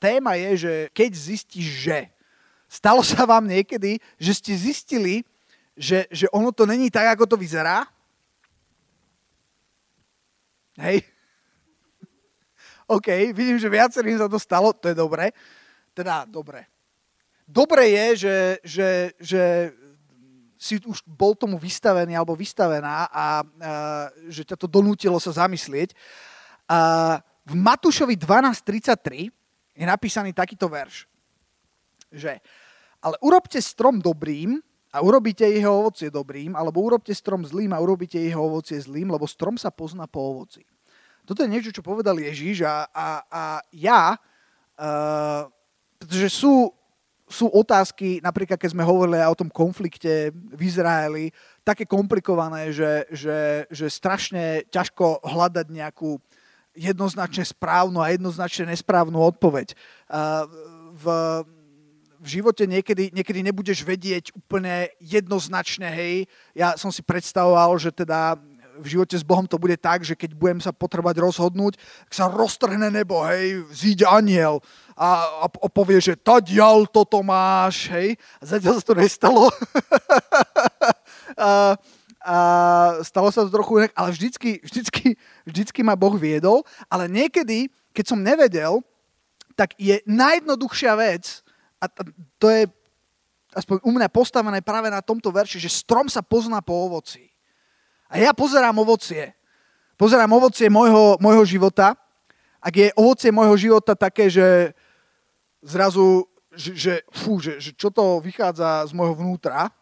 téma 0.00 0.40
je, 0.40 0.50
že 0.66 0.72
keď 0.96 1.10
zistíš, 1.12 1.68
že. 1.84 2.00
Stalo 2.64 3.04
sa 3.04 3.28
vám 3.28 3.44
niekedy, 3.44 4.00
že 4.16 4.32
ste 4.32 4.56
zistili, 4.56 5.20
že, 5.76 6.08
že 6.08 6.26
ono 6.32 6.48
to 6.48 6.64
není 6.64 6.88
tak, 6.88 7.12
ako 7.12 7.28
to 7.28 7.36
vyzerá? 7.36 7.84
Hej? 10.80 11.04
OK, 12.90 13.06
vidím, 13.36 13.60
že 13.60 13.70
viacerým 13.70 14.18
sa 14.18 14.26
to 14.26 14.40
stalo, 14.40 14.72
to 14.74 14.90
je 14.90 14.96
dobré. 14.96 15.30
Teda, 15.94 16.24
dobre. 16.26 16.66
Dobre 17.46 17.90
je, 17.90 18.06
že, 18.26 18.36
že, 18.62 18.88
že 19.18 19.42
si 20.60 20.78
už 20.78 21.02
bol 21.08 21.34
tomu 21.34 21.58
vystavený 21.58 22.14
alebo 22.14 22.36
vystavená 22.38 23.08
a, 23.08 23.10
a 23.10 23.26
že 24.28 24.44
ťa 24.46 24.56
to 24.60 24.66
donútilo 24.70 25.18
sa 25.18 25.46
zamyslieť. 25.46 25.96
A 26.70 27.18
v 27.42 27.54
Matúšovi 27.58 28.14
12.33 28.14 29.39
je 29.80 29.86
napísaný 29.88 30.36
takýto 30.36 30.68
verš, 30.68 31.08
že 32.12 32.36
ale 33.00 33.16
urobte 33.24 33.56
strom 33.64 33.96
dobrým 33.96 34.60
a 34.92 35.00
urobíte 35.00 35.48
jeho 35.48 35.72
ovocie 35.72 36.12
dobrým, 36.12 36.52
alebo 36.52 36.84
urobte 36.84 37.16
strom 37.16 37.48
zlým 37.48 37.72
a 37.72 37.80
urobíte 37.80 38.20
jeho 38.20 38.44
ovocie 38.44 38.76
zlým, 38.76 39.08
lebo 39.08 39.24
strom 39.24 39.56
sa 39.56 39.72
pozná 39.72 40.04
po 40.04 40.20
ovoci. 40.36 40.68
Toto 41.24 41.40
je 41.40 41.52
niečo, 41.52 41.72
čo 41.72 41.80
povedal 41.80 42.18
Ježíš 42.18 42.66
a, 42.66 42.90
a, 42.92 43.08
a 43.24 43.44
ja, 43.72 44.18
uh, 44.18 45.46
pretože 45.96 46.28
sú, 46.42 46.74
sú 47.30 47.46
otázky, 47.48 48.18
napríklad 48.18 48.58
keď 48.58 48.74
sme 48.74 48.84
hovorili 48.84 49.22
o 49.22 49.38
tom 49.38 49.46
konflikte 49.46 50.34
v 50.34 50.60
Izraeli, 50.60 51.30
také 51.62 51.86
komplikované, 51.86 52.74
že, 52.74 53.06
že, 53.14 53.70
že 53.70 53.86
strašne 53.86 54.66
ťažko 54.68 55.22
hľadať 55.22 55.66
nejakú 55.70 56.18
jednoznačne 56.74 57.44
správnu 57.44 57.98
a 57.98 58.14
jednoznačne 58.14 58.70
nesprávnu 58.70 59.18
odpoveď. 59.18 59.74
V, 60.94 61.04
v 62.20 62.26
živote 62.26 62.68
niekedy, 62.68 63.10
niekedy 63.16 63.40
nebudeš 63.40 63.80
vedieť 63.82 64.36
úplne 64.36 64.92
jednoznačne, 65.00 65.88
hej, 65.88 66.28
ja 66.52 66.76
som 66.76 66.92
si 66.92 67.00
predstavoval, 67.00 67.80
že 67.80 67.90
teda 67.90 68.36
v 68.80 68.86
živote 68.96 69.12
s 69.12 69.26
Bohom 69.26 69.44
to 69.44 69.60
bude 69.60 69.76
tak, 69.76 70.00
že 70.00 70.16
keď 70.16 70.32
budem 70.32 70.60
sa 70.60 70.72
potrebovať 70.72 71.20
rozhodnúť, 71.20 71.76
tak 72.08 72.12
sa 72.16 72.32
roztrhne 72.32 72.88
nebo, 72.88 73.20
hej, 73.28 73.68
zíde 73.72 74.08
aniel 74.08 74.64
a, 74.96 75.44
a, 75.44 75.46
a 75.48 75.68
povie, 75.68 76.00
že 76.00 76.16
tadial 76.16 76.88
toto 76.88 77.20
máš, 77.20 77.92
hej. 77.92 78.16
A 78.40 78.42
zatiaľ 78.44 78.80
sa 78.80 78.84
to 78.84 78.96
nestalo. 78.96 79.48
a, 81.36 81.76
a 82.20 82.36
stalo 83.00 83.32
sa 83.32 83.48
to 83.48 83.50
trochu 83.50 83.80
inak, 83.80 83.92
ale 83.96 84.12
vždycky, 84.12 84.60
vždycky, 84.60 85.16
vždycky 85.48 85.80
ma 85.80 85.96
Boh 85.96 86.12
viedol, 86.20 86.62
ale 86.92 87.08
niekedy, 87.08 87.72
keď 87.96 88.04
som 88.04 88.20
nevedel, 88.20 88.84
tak 89.56 89.72
je 89.80 90.00
najjednoduchšia 90.04 90.92
vec, 91.00 91.40
a 91.80 91.88
to 92.36 92.46
je 92.52 92.68
aspoň 93.56 93.82
u 93.82 93.90
mňa 93.96 94.08
postavené 94.12 94.60
práve 94.60 94.92
na 94.92 95.00
tomto 95.00 95.32
verši, 95.32 95.58
že 95.58 95.72
strom 95.72 96.06
sa 96.06 96.20
pozná 96.20 96.60
po 96.60 96.76
ovoci. 96.76 97.32
A 98.10 98.20
ja 98.20 98.36
pozerám 98.36 98.76
ovocie. 98.78 99.32
Pozerám 99.96 100.30
ovocie 100.32 100.68
môjho, 100.68 101.16
môjho 101.18 101.44
života. 101.44 101.96
Ak 102.60 102.74
je 102.76 102.92
ovocie 102.94 103.32
môjho 103.32 103.56
života 103.56 103.96
také, 103.96 104.28
že 104.28 104.76
zrazu, 105.64 106.28
že, 106.52 106.70
že, 106.76 106.94
fú, 107.12 107.40
že, 107.40 107.56
že 107.60 107.72
čo 107.72 107.88
to 107.88 108.20
vychádza 108.20 108.86
z 108.88 108.92
môjho 108.92 109.16
vnútra, 109.16 109.72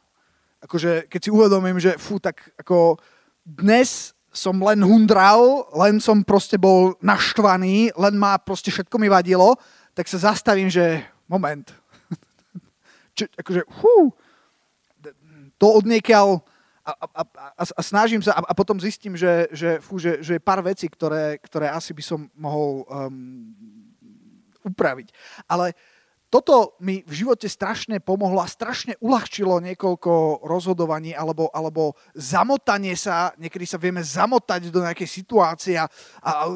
akože 0.62 1.06
keď 1.06 1.20
si 1.23 1.31
uvedomím, 1.31 1.78
že 1.78 1.95
fú, 2.01 2.19
tak 2.19 2.42
ako 2.59 2.98
dnes 3.42 4.12
som 4.28 4.55
len 4.61 4.84
hundral, 4.84 5.67
len 5.73 5.98
som 5.98 6.20
proste 6.20 6.61
bol 6.61 6.95
naštvaný, 7.01 7.97
len 7.97 8.14
ma 8.14 8.37
proste 8.37 8.70
všetko 8.70 8.97
mi 9.01 9.09
vadilo, 9.09 9.56
tak 9.97 10.06
sa 10.06 10.31
zastavím, 10.31 10.69
že 10.70 11.03
moment. 11.27 11.67
Čo, 13.17 13.25
akože, 13.34 13.62
fú, 13.67 14.12
to 15.59 15.67
odniekiaľ 15.75 16.39
a, 16.89 16.92
a, 17.05 17.23
a, 17.61 17.64
a 17.69 17.83
snažím 17.84 18.24
sa 18.24 18.33
a, 18.33 18.41
a 18.48 18.52
potom 18.57 18.80
zistím, 18.80 19.13
že, 19.13 19.51
že, 19.52 19.77
fú, 19.83 20.01
že, 20.01 20.24
že 20.24 20.39
je 20.39 20.41
pár 20.41 20.64
vecí, 20.64 20.89
ktoré, 20.89 21.36
ktoré 21.45 21.68
asi 21.68 21.92
by 21.92 22.01
som 22.01 22.30
mohol 22.33 22.89
um, 22.89 23.52
upraviť. 24.64 25.13
Ale 25.45 25.77
toto 26.28 26.77
mi 26.84 27.00
v 27.08 27.24
živote 27.24 27.48
strašne 27.48 28.05
pomohlo 28.05 28.44
a 28.44 28.48
strašne 28.48 29.00
uľahčilo 29.00 29.64
niekoľko 29.64 30.44
rozhodovaní 30.44 31.16
alebo, 31.16 31.48
alebo 31.56 31.96
zamotanie 32.12 32.92
sa, 33.00 33.33
niekedy 33.40 33.64
sa 33.64 33.80
vieme 33.80 34.05
zamotať 34.05 34.68
do 34.68 34.84
nejakej 34.84 35.08
situácie 35.08 35.80
a, 35.80 35.88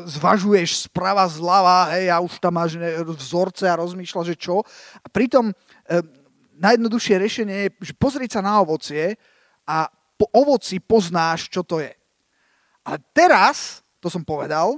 zvažuješ 0.04 0.92
sprava 0.92 1.24
zľava, 1.24 1.96
hej, 1.96 2.12
a 2.12 2.20
už 2.20 2.36
tam 2.36 2.60
máš 2.60 2.76
vzorce 3.16 3.64
a 3.64 3.80
rozmýšľaš, 3.80 4.36
že 4.36 4.36
čo. 4.36 4.60
A 5.00 5.06
pritom 5.08 5.48
um, 5.48 5.54
najjednoduchšie 6.60 7.16
riešenie 7.16 7.56
je, 7.64 7.68
že 7.80 7.92
pozrieť 7.96 8.38
sa 8.38 8.40
na 8.44 8.60
ovocie 8.60 9.16
a 9.64 9.88
po 10.20 10.28
ovoci 10.36 10.84
poznáš, 10.84 11.48
čo 11.48 11.64
to 11.64 11.80
je. 11.80 11.96
A 12.84 13.00
teraz, 13.16 13.80
to 14.04 14.12
som 14.12 14.20
povedal, 14.20 14.76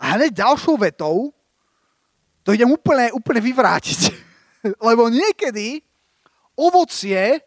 a 0.00 0.16
hneď 0.16 0.32
ďalšou 0.32 0.80
vetou 0.80 1.28
to 2.40 2.56
idem 2.56 2.72
úplne, 2.72 3.12
úplne 3.12 3.40
vyvrátiť. 3.44 4.00
Lebo 4.88 5.08
niekedy 5.08 5.82
ovocie 6.56 7.40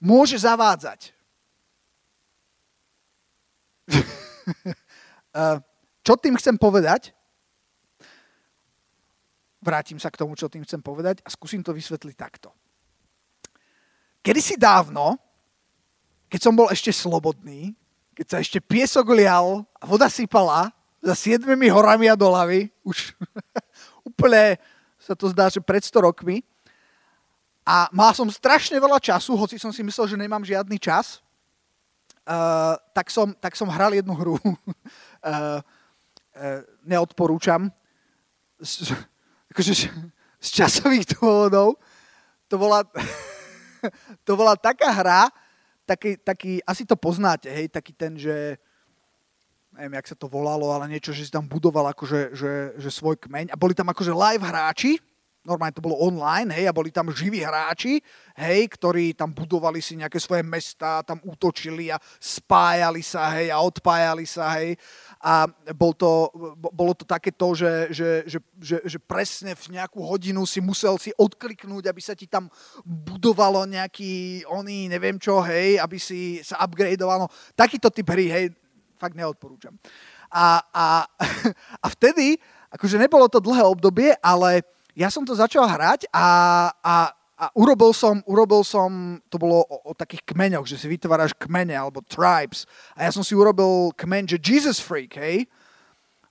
môže 0.00 0.38
zavádzať. 0.40 1.12
čo 6.06 6.14
tým 6.20 6.36
chcem 6.40 6.56
povedať? 6.56 7.12
Vrátim 9.64 9.96
sa 9.96 10.12
k 10.12 10.20
tomu, 10.20 10.36
čo 10.36 10.52
tým 10.52 10.64
chcem 10.64 10.80
povedať 10.84 11.24
a 11.24 11.28
skúsim 11.32 11.64
to 11.64 11.72
vysvetliť 11.72 12.16
takto. 12.16 12.52
Kedysi 14.24 14.56
dávno 14.60 15.20
keď 16.34 16.40
som 16.42 16.58
bol 16.58 16.66
ešte 16.66 16.90
slobodný, 16.90 17.78
keď 18.10 18.26
sa 18.26 18.38
ešte 18.42 18.58
piesok 18.58 19.14
lial 19.14 19.62
a 19.78 19.86
voda 19.86 20.10
sypala 20.10 20.74
za 20.98 21.14
siedmimi 21.14 21.70
horami 21.70 22.10
a 22.10 22.18
dolami, 22.18 22.74
už 22.82 23.14
úplne 24.10 24.58
sa 25.04 25.12
to 25.12 25.28
zdá, 25.28 25.52
že 25.52 25.60
pred 25.60 25.84
100 25.84 26.00
rokmi, 26.00 26.40
a 27.64 27.88
mal 27.92 28.12
som 28.12 28.28
strašne 28.28 28.76
veľa 28.76 29.00
času, 29.00 29.36
hoci 29.36 29.56
som 29.56 29.72
si 29.72 29.80
myslel, 29.80 30.04
že 30.04 30.20
nemám 30.20 30.44
žiadny 30.44 30.76
čas, 30.76 31.24
uh, 32.28 32.76
tak, 32.92 33.08
som, 33.08 33.32
tak 33.32 33.56
som 33.56 33.68
hral 33.72 33.96
jednu 33.96 34.12
hru. 34.12 34.36
uh, 34.36 34.44
uh, 35.24 35.60
neodporúčam. 36.84 37.72
Z, 38.60 38.92
akože, 39.48 39.88
z 40.40 40.48
časových 40.48 41.16
dôvodov. 41.16 41.80
To 42.52 42.60
bola, 42.60 42.84
to 44.28 44.32
bola 44.36 44.60
taká 44.60 44.92
hra, 44.92 45.32
taký, 45.88 46.20
taký, 46.20 46.60
asi 46.68 46.84
to 46.84 47.00
poznáte, 47.00 47.48
hej, 47.48 47.72
taký 47.72 47.96
ten, 47.96 48.20
že 48.20 48.60
neviem, 49.74 49.98
jak 49.98 50.10
sa 50.14 50.16
to 50.16 50.30
volalo, 50.30 50.70
ale 50.70 50.86
niečo, 50.86 51.10
že 51.10 51.26
si 51.26 51.32
tam 51.34 51.50
budoval 51.50 51.90
akože, 51.90 52.34
že, 52.34 52.52
že 52.78 52.90
svoj 52.90 53.18
kmeň 53.18 53.50
a 53.50 53.58
boli 53.58 53.74
tam 53.74 53.90
akože 53.90 54.14
live 54.14 54.44
hráči, 54.46 55.02
normálne 55.44 55.76
to 55.76 55.84
bolo 55.84 56.00
online, 56.00 56.48
hej, 56.56 56.64
a 56.66 56.72
boli 56.72 56.88
tam 56.88 57.12
živí 57.12 57.44
hráči, 57.44 58.00
hej, 58.40 58.64
ktorí 58.64 59.12
tam 59.12 59.36
budovali 59.36 59.84
si 59.84 59.92
nejaké 60.00 60.16
svoje 60.16 60.40
mesta, 60.40 61.04
tam 61.04 61.20
útočili 61.20 61.92
a 61.92 62.00
spájali 62.16 63.04
sa, 63.04 63.28
hej, 63.36 63.52
a 63.52 63.60
odpájali 63.60 64.24
sa, 64.24 64.56
hej. 64.56 64.72
A 65.20 65.44
bol 65.76 65.92
to, 65.92 66.32
bolo 66.56 66.96
to 66.96 67.04
takéto, 67.04 67.52
že, 67.52 67.92
že, 67.92 68.10
že, 68.24 68.38
že, 68.56 68.76
že 68.88 68.98
presne 68.98 69.52
v 69.52 69.76
nejakú 69.76 70.00
hodinu 70.00 70.48
si 70.48 70.64
musel 70.64 70.96
si 70.96 71.12
odkliknúť, 71.12 71.92
aby 71.92 72.00
sa 72.00 72.16
ti 72.16 72.24
tam 72.24 72.48
budovalo 72.88 73.68
nejaký 73.68 74.44
oný, 74.48 74.88
neviem 74.88 75.20
čo, 75.20 75.44
hej, 75.44 75.76
aby 75.76 76.00
si 76.00 76.40
sa 76.40 76.56
upgradeoval. 76.64 77.28
No, 77.28 77.28
takýto 77.52 77.92
typ 77.92 78.08
hry, 78.08 78.32
hej, 78.32 78.48
fakt 79.04 79.20
neodporúčam. 79.20 79.76
A, 80.32 80.64
a, 80.72 80.86
a 81.84 81.86
vtedy, 81.92 82.40
akože 82.72 82.96
nebolo 82.96 83.28
to 83.28 83.44
dlhé 83.44 83.60
obdobie, 83.68 84.16
ale 84.24 84.64
ja 84.96 85.12
som 85.12 85.28
to 85.28 85.36
začal 85.36 85.68
hrať 85.68 86.08
a, 86.08 86.26
a 86.80 86.94
a 87.34 87.50
urobil 87.58 87.90
som, 87.90 88.22
urobil 88.30 88.62
som, 88.62 89.18
to 89.26 89.42
bolo 89.42 89.66
o, 89.66 89.90
o 89.90 89.92
takých 89.92 90.22
kmeňoch, 90.22 90.70
že 90.70 90.78
si 90.78 90.86
vytváraš 90.86 91.34
kmene 91.34 91.74
alebo 91.74 91.98
tribes. 92.06 92.62
A 92.94 93.04
ja 93.04 93.10
som 93.10 93.26
si 93.26 93.34
urobil 93.34 93.90
kmeň, 93.98 94.38
že 94.38 94.38
Jesus 94.38 94.78
Freak, 94.78 95.18
hej. 95.18 95.50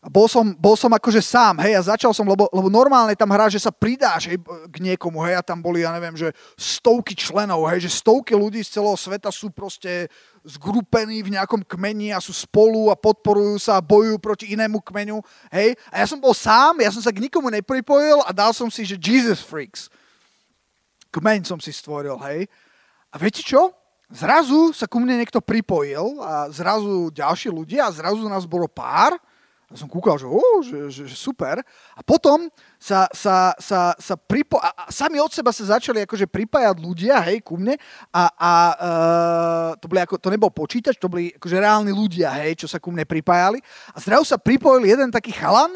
A 0.03 0.11
bol 0.11 0.27
som, 0.27 0.51
bol 0.59 0.75
som 0.75 0.91
akože 0.91 1.23
sám, 1.23 1.63
hej, 1.63 1.79
a 1.79 1.95
začal 1.95 2.11
som, 2.11 2.27
lebo, 2.27 2.51
lebo 2.51 2.67
normálne 2.67 3.15
tam 3.15 3.31
hrá, 3.31 3.47
že 3.47 3.55
sa 3.55 3.71
pridáš 3.71 4.27
hej, 4.27 4.35
k 4.67 4.75
niekomu, 4.83 5.23
hej, 5.23 5.39
a 5.39 5.45
tam 5.47 5.63
boli, 5.63 5.87
ja 5.87 5.95
neviem, 5.95 6.11
že 6.19 6.35
stovky 6.59 7.15
členov, 7.15 7.63
hej, 7.71 7.87
že 7.87 8.03
stovky 8.03 8.35
ľudí 8.35 8.59
z 8.67 8.75
celého 8.75 8.99
sveta 8.99 9.31
sú 9.31 9.47
proste 9.47 10.11
zgrupení 10.43 11.23
v 11.23 11.39
nejakom 11.39 11.63
kmeni 11.63 12.11
a 12.11 12.19
sú 12.19 12.35
spolu 12.35 12.91
a 12.91 12.99
podporujú 12.99 13.55
sa 13.63 13.79
a 13.79 13.85
bojujú 13.85 14.19
proti 14.19 14.51
inému 14.51 14.83
kmeňu, 14.83 15.23
hej. 15.55 15.79
A 15.87 16.03
ja 16.03 16.05
som 16.11 16.19
bol 16.19 16.35
sám, 16.35 16.83
ja 16.83 16.91
som 16.91 16.99
sa 16.99 17.15
k 17.15 17.23
nikomu 17.23 17.47
nepripojil 17.47 18.27
a 18.27 18.35
dal 18.35 18.51
som 18.51 18.67
si, 18.67 18.83
že 18.83 18.99
Jesus 18.99 19.39
Freaks 19.39 19.87
kmeň 21.13 21.47
som 21.47 21.63
si 21.63 21.69
stvoril, 21.69 22.17
hej. 22.27 22.49
A 23.13 23.15
viete 23.21 23.45
čo? 23.45 23.69
Zrazu 24.09 24.73
sa 24.73 24.89
ku 24.89 24.97
mne 24.97 25.21
niekto 25.21 25.39
pripojil 25.39 26.19
a 26.19 26.49
zrazu 26.49 27.13
ďalší 27.13 27.53
ľudia 27.53 27.87
a 27.87 27.95
zrazu 27.95 28.25
nás 28.25 28.43
bolo 28.49 28.65
pár 28.65 29.15
a 29.73 29.75
A 29.75 29.77
som 29.81 29.89
kúkal, 29.89 30.21
že, 30.21 30.29
oh, 30.29 30.61
že, 30.61 30.93
že, 30.93 31.03
že 31.09 31.17
super. 31.17 31.57
A 31.97 32.01
potom 32.05 32.45
sa, 32.77 33.09
sa, 33.09 33.57
sa, 33.57 33.97
sa 33.97 34.15
pripo... 34.15 34.61
A, 34.61 34.69
a 34.69 34.83
sami 34.93 35.17
od 35.17 35.33
seba 35.33 35.49
sa 35.49 35.65
začali 35.65 36.05
akože 36.05 36.29
pripájať 36.29 36.77
ľudia, 36.77 37.17
hej, 37.25 37.41
ku 37.41 37.57
mne. 37.57 37.73
A, 38.13 38.29
a 38.29 38.51
uh, 38.77 39.69
to, 39.81 39.89
boli 39.89 40.05
ako, 40.05 40.21
to 40.21 40.29
nebol 40.29 40.53
počítač, 40.53 41.01
to 41.01 41.09
boli 41.09 41.33
akože 41.33 41.57
reálni 41.57 41.89
ľudia, 41.89 42.29
hej, 42.45 42.61
čo 42.61 42.67
sa 42.69 42.77
ku 42.77 42.93
mne 42.93 43.09
pripájali. 43.09 43.57
A 43.91 43.97
zrazu 43.97 44.29
sa 44.29 44.37
pripojil 44.37 44.85
jeden 44.85 45.09
taký 45.09 45.33
chalan 45.33 45.73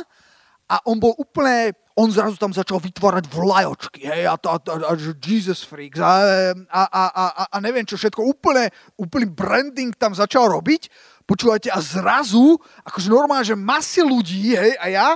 a 0.70 0.78
on 0.86 1.02
bol 1.02 1.18
úplne 1.18 1.74
on 1.98 2.14
zrazu 2.14 2.38
tam 2.38 2.54
začal 2.54 2.78
vytvárať 2.78 3.26
vlajočky, 3.26 4.06
hej, 4.06 4.30
a, 4.30 4.38
a, 4.38 4.56
a, 4.62 4.76
a 4.86 4.94
Jesus 5.18 5.66
freaks 5.66 5.98
a, 5.98 6.54
a, 6.70 6.84
a, 6.86 7.04
a, 7.10 7.44
a 7.50 7.58
neviem 7.58 7.90
čo 7.90 7.98
všetko, 7.98 8.22
úplne, 8.22 8.70
úplný 9.02 9.26
branding 9.26 9.98
tam 9.98 10.14
začal 10.14 10.46
robiť 10.46 10.94
Počúvajte, 11.28 11.68
a 11.68 11.84
zrazu, 11.84 12.56
akože 12.88 13.12
normálne, 13.12 13.44
že 13.44 13.60
masy 13.60 14.00
ľudí, 14.00 14.56
hej, 14.56 14.80
a 14.80 14.86
ja, 14.88 15.08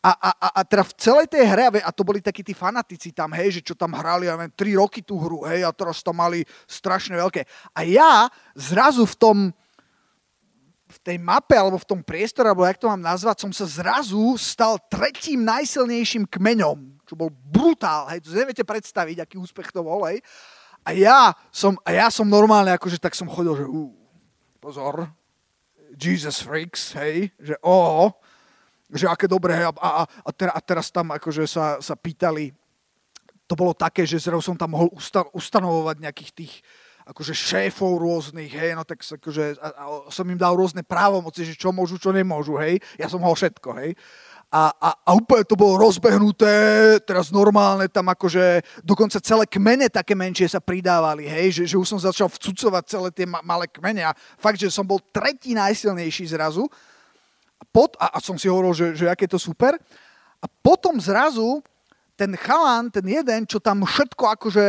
a, 0.00 0.10
a, 0.16 0.30
a, 0.32 0.48
a 0.56 0.60
teda 0.64 0.80
v 0.86 0.94
celej 0.96 1.26
tej 1.28 1.44
hre, 1.44 1.68
a 1.84 1.90
to 1.92 2.06
boli 2.08 2.24
takí 2.24 2.40
tí 2.40 2.56
fanatici 2.56 3.12
tam, 3.12 3.36
hej, 3.36 3.60
že 3.60 3.62
čo 3.66 3.74
tam 3.76 3.92
hrali, 3.92 4.30
ja 4.30 4.40
neviem, 4.40 4.54
3 4.56 4.80
roky 4.80 5.04
tú 5.04 5.20
hru, 5.20 5.44
hej, 5.44 5.68
a 5.68 5.70
teraz 5.74 6.00
tam 6.00 6.16
mali 6.16 6.46
strašne 6.64 7.20
veľké. 7.20 7.44
A 7.76 7.84
ja 7.84 8.32
zrazu 8.56 9.04
v 9.04 9.16
tom, 9.20 9.36
v 10.88 10.98
tej 11.04 11.20
mape, 11.20 11.52
alebo 11.52 11.76
v 11.76 11.84
tom 11.84 12.00
priestore, 12.00 12.48
alebo 12.48 12.64
jak 12.64 12.80
to 12.80 12.88
mám 12.88 13.04
nazvať, 13.04 13.44
som 13.44 13.52
sa 13.52 13.68
zrazu 13.68 14.40
stal 14.40 14.80
tretím 14.88 15.44
najsilnejším 15.44 16.24
kmeňom, 16.32 17.04
čo 17.04 17.12
bol 17.12 17.28
brutál, 17.28 18.08
hej, 18.08 18.24
to 18.24 18.32
neviete 18.32 18.64
predstaviť, 18.64 19.20
aký 19.20 19.36
úspech 19.36 19.68
to 19.68 19.84
bol, 19.84 20.08
hej. 20.08 20.24
A 20.86 20.96
ja 20.96 21.36
som, 21.52 21.76
a 21.84 21.92
ja 21.92 22.08
som 22.08 22.24
normálne, 22.24 22.72
akože 22.72 22.96
tak 22.96 23.12
som 23.12 23.28
chodil, 23.28 23.52
že 23.52 23.66
uh, 23.68 23.92
pozor, 24.62 25.10
Jesus 25.98 26.46
freaks, 26.46 26.94
hej, 26.94 27.34
že 27.42 27.58
o, 27.60 28.08
že 28.88 29.10
aké 29.10 29.26
dobré, 29.26 29.58
a, 29.66 29.74
a, 29.74 30.06
a, 30.06 30.30
teraz, 30.30 30.54
a 30.54 30.60
teraz 30.62 30.86
tam 30.94 31.10
akože 31.10 31.44
sa, 31.50 31.82
sa 31.82 31.98
pýtali, 31.98 32.54
to 33.50 33.58
bolo 33.58 33.74
také, 33.74 34.06
že 34.06 34.22
zrazu 34.22 34.54
som 34.54 34.56
tam 34.56 34.78
mohol 34.78 34.88
usta, 34.94 35.26
ustanovovať 35.34 35.96
nejakých 35.98 36.32
tých 36.32 36.54
akože 37.08 37.32
šéfov 37.32 37.98
rôznych, 37.98 38.52
hej, 38.52 38.76
no 38.76 38.84
tak 38.84 39.00
akože, 39.00 39.58
a, 39.58 39.68
a 39.74 39.84
som 40.12 40.28
im 40.28 40.36
dal 40.36 40.54
rôzne 40.54 40.84
právomoci, 40.84 41.42
že 41.42 41.56
čo 41.56 41.72
môžu, 41.72 41.98
čo 41.98 42.12
nemôžu, 42.12 42.60
hej, 42.60 42.78
ja 43.00 43.08
som 43.10 43.18
mohol 43.18 43.34
všetko, 43.34 43.68
hej 43.80 43.96
a, 44.48 44.72
a, 44.72 44.90
a 45.04 45.10
úplne 45.12 45.44
to 45.44 45.60
bolo 45.60 45.76
rozbehnuté, 45.76 46.96
teraz 47.04 47.28
normálne 47.28 47.84
tam 47.84 48.08
akože 48.08 48.64
dokonca 48.80 49.20
celé 49.20 49.44
kmene 49.44 49.92
také 49.92 50.16
menšie 50.16 50.48
sa 50.48 50.56
pridávali, 50.56 51.28
hej, 51.28 51.60
že, 51.60 51.64
že 51.68 51.76
už 51.76 51.84
som 51.84 52.00
začal 52.00 52.32
vcucovať 52.32 52.84
celé 52.88 53.08
tie 53.12 53.26
ma- 53.28 53.44
malé 53.44 53.68
kmene 53.68 54.08
a 54.08 54.16
fakt, 54.40 54.56
že 54.56 54.72
som 54.72 54.88
bol 54.88 55.04
tretí 55.12 55.52
najsilnejší 55.52 56.32
zrazu. 56.32 56.64
A, 57.60 57.64
a, 58.00 58.06
a 58.16 58.18
som 58.24 58.40
si 58.40 58.48
hovoril, 58.48 58.72
že, 58.72 58.86
že 58.96 59.06
aké 59.12 59.28
to 59.28 59.36
super. 59.36 59.76
A 60.40 60.46
potom 60.64 60.96
zrazu 60.96 61.60
ten 62.18 62.34
chalan, 62.34 62.90
ten 62.90 63.06
jeden, 63.06 63.46
čo 63.46 63.62
tam 63.62 63.86
všetko 63.86 64.24
akože, 64.34 64.66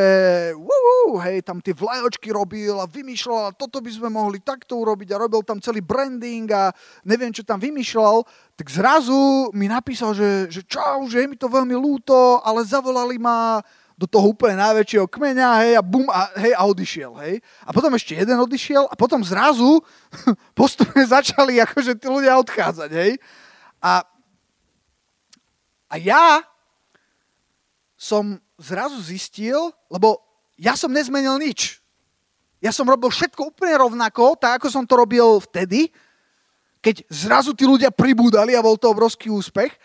uh, 0.53 1.17
hej, 1.25 1.41
tam 1.41 1.57
tie 1.57 1.73
vlajočky 1.73 2.29
robil 2.29 2.77
a 2.77 2.85
vymýšľal 2.85 3.49
a 3.49 3.55
toto 3.57 3.81
by 3.81 3.89
sme 3.89 4.13
mohli 4.13 4.37
takto 4.37 4.77
urobiť 4.77 5.09
a 5.17 5.21
robil 5.25 5.41
tam 5.41 5.57
celý 5.57 5.81
branding 5.81 6.45
a 6.53 6.69
neviem, 7.01 7.33
čo 7.33 7.41
tam 7.41 7.57
vymýšľal, 7.57 8.21
tak 8.53 8.69
zrazu 8.69 9.49
mi 9.57 9.65
napísal, 9.65 10.13
že, 10.13 10.45
že 10.53 10.61
čau, 10.61 11.09
že 11.09 11.25
je 11.25 11.27
mi 11.27 11.33
to 11.33 11.49
veľmi 11.49 11.73
lúto, 11.73 12.37
ale 12.45 12.61
zavolali 12.61 13.17
ma 13.17 13.65
do 13.97 14.05
toho 14.05 14.29
úplne 14.29 14.61
najväčšieho 14.61 15.09
kmeňa, 15.09 15.49
hej, 15.65 15.73
a 15.75 15.83
bum, 15.83 16.05
a, 16.07 16.29
hej, 16.37 16.53
a 16.53 16.61
odišiel, 16.69 17.17
hej. 17.25 17.41
A 17.65 17.73
potom 17.73 17.91
ešte 17.97 18.13
jeden 18.13 18.37
odišiel 18.37 18.85
a 18.85 18.93
potom 18.93 19.25
zrazu 19.25 19.81
postupne 20.59 21.01
začali 21.01 21.57
akože 21.65 21.97
tí 21.97 22.05
ľudia 22.05 22.37
odchádzať, 22.39 22.93
hej. 22.93 23.17
A, 23.81 24.05
a 25.89 25.95
ja 25.97 26.45
som 27.99 28.39
zrazu 28.55 28.95
zistil, 29.03 29.75
lebo 29.91 30.23
ja 30.55 30.79
som 30.79 30.87
nezmenil 30.87 31.35
nič. 31.35 31.83
Ja 32.63 32.71
som 32.71 32.87
robil 32.87 33.11
všetko 33.11 33.51
úplne 33.51 33.75
rovnako, 33.75 34.39
tak 34.39 34.63
ako 34.63 34.71
som 34.71 34.87
to 34.87 34.95
robil 34.95 35.43
vtedy, 35.51 35.91
keď 36.79 37.03
zrazu 37.11 37.51
tí 37.51 37.67
ľudia 37.67 37.91
pribúdali 37.91 38.55
a 38.55 38.63
bol 38.63 38.79
to 38.79 38.87
obrovský 38.87 39.27
úspech. 39.27 39.75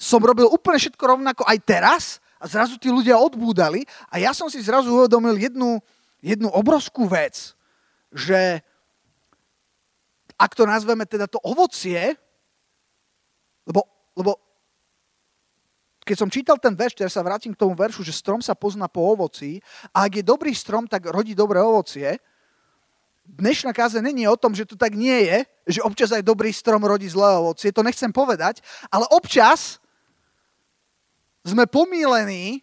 Som 0.00 0.24
robil 0.24 0.48
úplne 0.48 0.80
všetko 0.80 1.04
rovnako 1.04 1.44
aj 1.44 1.58
teraz 1.60 2.04
a 2.40 2.48
zrazu 2.48 2.80
tí 2.80 2.88
ľudia 2.88 3.20
odbúdali 3.20 3.84
a 4.08 4.16
ja 4.16 4.32
som 4.32 4.48
si 4.48 4.60
zrazu 4.64 4.92
uvedomil 4.92 5.36
jednu, 5.36 5.80
jednu 6.24 6.48
obrovskú 6.52 7.04
vec, 7.04 7.52
že 8.12 8.64
ak 10.36 10.52
to 10.52 10.68
nazveme 10.68 11.04
teda 11.08 11.28
to 11.28 11.40
ovocie, 11.44 12.16
lebo, 13.64 13.88
lebo 14.16 14.36
keď 16.06 16.16
som 16.22 16.30
čítal 16.30 16.54
ten 16.62 16.70
verš, 16.78 16.94
teraz 16.94 17.18
sa 17.18 17.26
vrátim 17.26 17.50
k 17.50 17.58
tomu 17.58 17.74
veršu, 17.74 18.06
že 18.06 18.14
strom 18.14 18.38
sa 18.38 18.54
pozná 18.54 18.86
po 18.86 19.02
ovoci 19.02 19.58
a 19.90 20.06
ak 20.06 20.22
je 20.22 20.24
dobrý 20.24 20.54
strom, 20.54 20.86
tak 20.86 21.10
rodí 21.10 21.34
dobré 21.34 21.58
ovocie. 21.58 22.22
Dnešná 23.26 23.74
káze 23.74 23.98
není 23.98 24.22
o 24.30 24.38
tom, 24.38 24.54
že 24.54 24.62
to 24.62 24.78
tak 24.78 24.94
nie 24.94 25.26
je, 25.26 25.38
že 25.74 25.80
občas 25.82 26.14
aj 26.14 26.22
dobrý 26.22 26.54
strom 26.54 26.78
rodí 26.86 27.10
zlé 27.10 27.26
ovocie, 27.42 27.74
to 27.74 27.82
nechcem 27.82 28.14
povedať, 28.14 28.62
ale 28.86 29.02
občas 29.10 29.82
sme 31.42 31.66
pomílení 31.66 32.62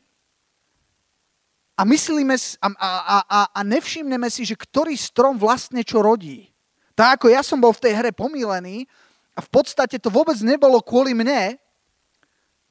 a 1.75 1.83
myslíme 1.83 2.39
a, 2.63 2.67
a, 2.79 3.17
a, 3.27 3.39
a 3.51 3.59
nevšimneme 3.67 4.31
si, 4.31 4.47
že 4.47 4.55
ktorý 4.55 4.95
strom 4.95 5.35
vlastne 5.35 5.83
čo 5.83 5.99
rodí. 5.99 6.47
Tak 6.95 7.19
ako 7.19 7.27
ja 7.27 7.43
som 7.43 7.59
bol 7.59 7.75
v 7.75 7.83
tej 7.83 7.93
hre 7.99 8.11
pomílený 8.15 8.87
a 9.35 9.43
v 9.43 9.49
podstate 9.51 9.99
to 9.99 10.07
vôbec 10.07 10.39
nebolo 10.39 10.79
kvôli 10.79 11.11
mne, 11.11 11.59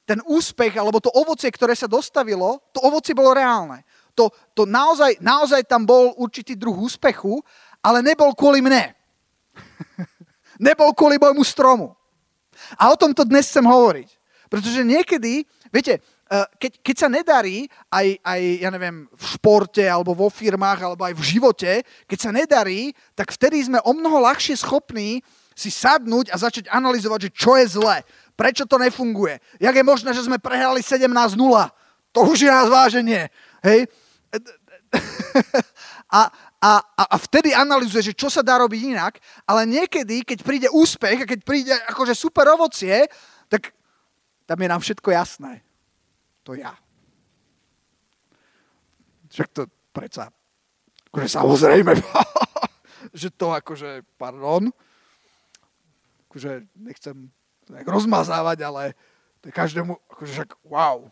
ten 0.03 0.19
úspech 0.27 0.75
alebo 0.75 0.99
to 0.99 1.11
ovocie, 1.11 1.47
ktoré 1.47 1.75
sa 1.75 1.87
dostavilo, 1.87 2.59
to 2.75 2.83
ovocie 2.83 3.15
bolo 3.15 3.31
reálne. 3.31 3.87
To, 4.13 4.29
to 4.53 4.69
naozaj, 4.69 5.17
naozaj 5.23 5.65
tam 5.65 5.87
bol 5.89 6.13
určitý 6.21 6.53
druh 6.53 6.75
úspechu, 6.75 7.41
ale 7.81 8.05
nebol 8.05 8.35
kvôli 8.37 8.61
mne. 8.61 8.93
nebol 10.67 10.93
kvôli 10.93 11.17
môjmu 11.17 11.41
stromu. 11.41 11.97
A 12.77 12.93
o 12.93 12.99
tomto 12.99 13.25
dnes 13.25 13.49
chcem 13.49 13.65
hovoriť. 13.65 14.09
Pretože 14.53 14.85
niekedy, 14.85 15.49
viete, 15.73 15.97
eh, 15.97 16.45
keď, 16.61 16.71
keď 16.85 16.95
sa 16.95 17.09
nedarí, 17.09 17.65
aj, 17.89 18.21
aj, 18.21 18.41
ja 18.61 18.69
neviem, 18.69 19.09
v 19.09 19.25
športe, 19.25 19.81
alebo 19.81 20.13
vo 20.13 20.29
firmách, 20.29 20.79
alebo 20.85 21.01
aj 21.09 21.17
v 21.17 21.25
živote, 21.25 21.71
keď 22.05 22.19
sa 22.21 22.29
nedarí, 22.29 22.93
tak 23.17 23.33
vtedy 23.33 23.65
sme 23.65 23.81
o 23.81 23.91
mnoho 23.97 24.21
ľahšie 24.29 24.53
schopní 24.61 25.25
si 25.53 25.69
sadnúť 25.69 26.33
a 26.33 26.37
začať 26.37 26.65
analyzovať, 26.69 27.29
že 27.29 27.33
čo 27.33 27.57
je 27.57 27.65
zle 27.77 27.97
Prečo 28.33 28.65
to 28.65 28.81
nefunguje? 28.81 29.37
Jak 29.61 29.75
je 29.75 29.85
možné, 29.85 30.09
že 30.13 30.25
sme 30.25 30.41
prehrali 30.41 30.81
17-0? 30.81 31.37
To 32.13 32.19
už 32.29 32.45
je 32.45 32.49
nás 32.49 32.69
váženie. 32.69 33.29
Hej? 33.61 33.89
A, 36.13 36.29
a, 36.61 37.03
a 37.09 37.15
vtedy 37.17 37.57
analizuje, 37.57 38.13
že 38.13 38.13
čo 38.13 38.29
sa 38.29 38.45
dá 38.45 38.61
robiť 38.61 38.81
inak, 38.93 39.17
ale 39.49 39.65
niekedy, 39.65 40.21
keď 40.21 40.45
príde 40.45 40.67
úspech 40.69 41.25
a 41.25 41.29
keď 41.29 41.39
príde 41.41 41.73
akože 41.89 42.13
super 42.13 42.45
ovocie, 42.53 43.09
tak 43.49 43.73
tam 44.45 44.61
je 44.61 44.67
nám 44.69 44.77
všetko 44.77 45.09
jasné. 45.09 45.65
To 46.45 46.53
ja. 46.53 46.77
Však 49.33 49.49
to 49.57 49.65
predsa, 49.89 50.29
akože 51.09 51.27
samozrejme, 51.33 51.97
že 53.21 53.33
to 53.33 53.49
akože, 53.57 54.05
pardon, 54.13 54.69
akože 56.29 56.69
nechcem 56.77 57.33
tak 57.63 57.87
rozmazávať, 57.87 58.57
ale 58.63 58.83
to 59.39 59.51
je 59.51 59.53
každému, 59.55 59.93
akože 60.11 60.31
však 60.39 60.51
wow, 60.67 61.07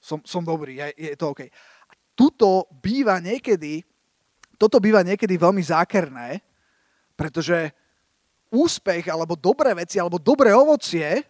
som, 0.00 0.20
som 0.22 0.44
dobrý, 0.44 0.80
je, 0.80 1.12
je 1.12 1.16
to 1.16 1.32
OK. 1.32 1.48
A 1.48 1.92
tuto 2.16 2.68
býva 2.80 3.20
niekedy, 3.20 3.84
toto 4.56 4.80
býva 4.80 5.04
niekedy 5.04 5.36
veľmi 5.36 5.60
zákerné, 5.60 6.40
pretože 7.16 7.72
úspech 8.52 9.08
alebo 9.08 9.34
dobré 9.34 9.74
veci 9.74 10.00
alebo 10.00 10.20
dobré 10.20 10.54
ovocie 10.54 11.24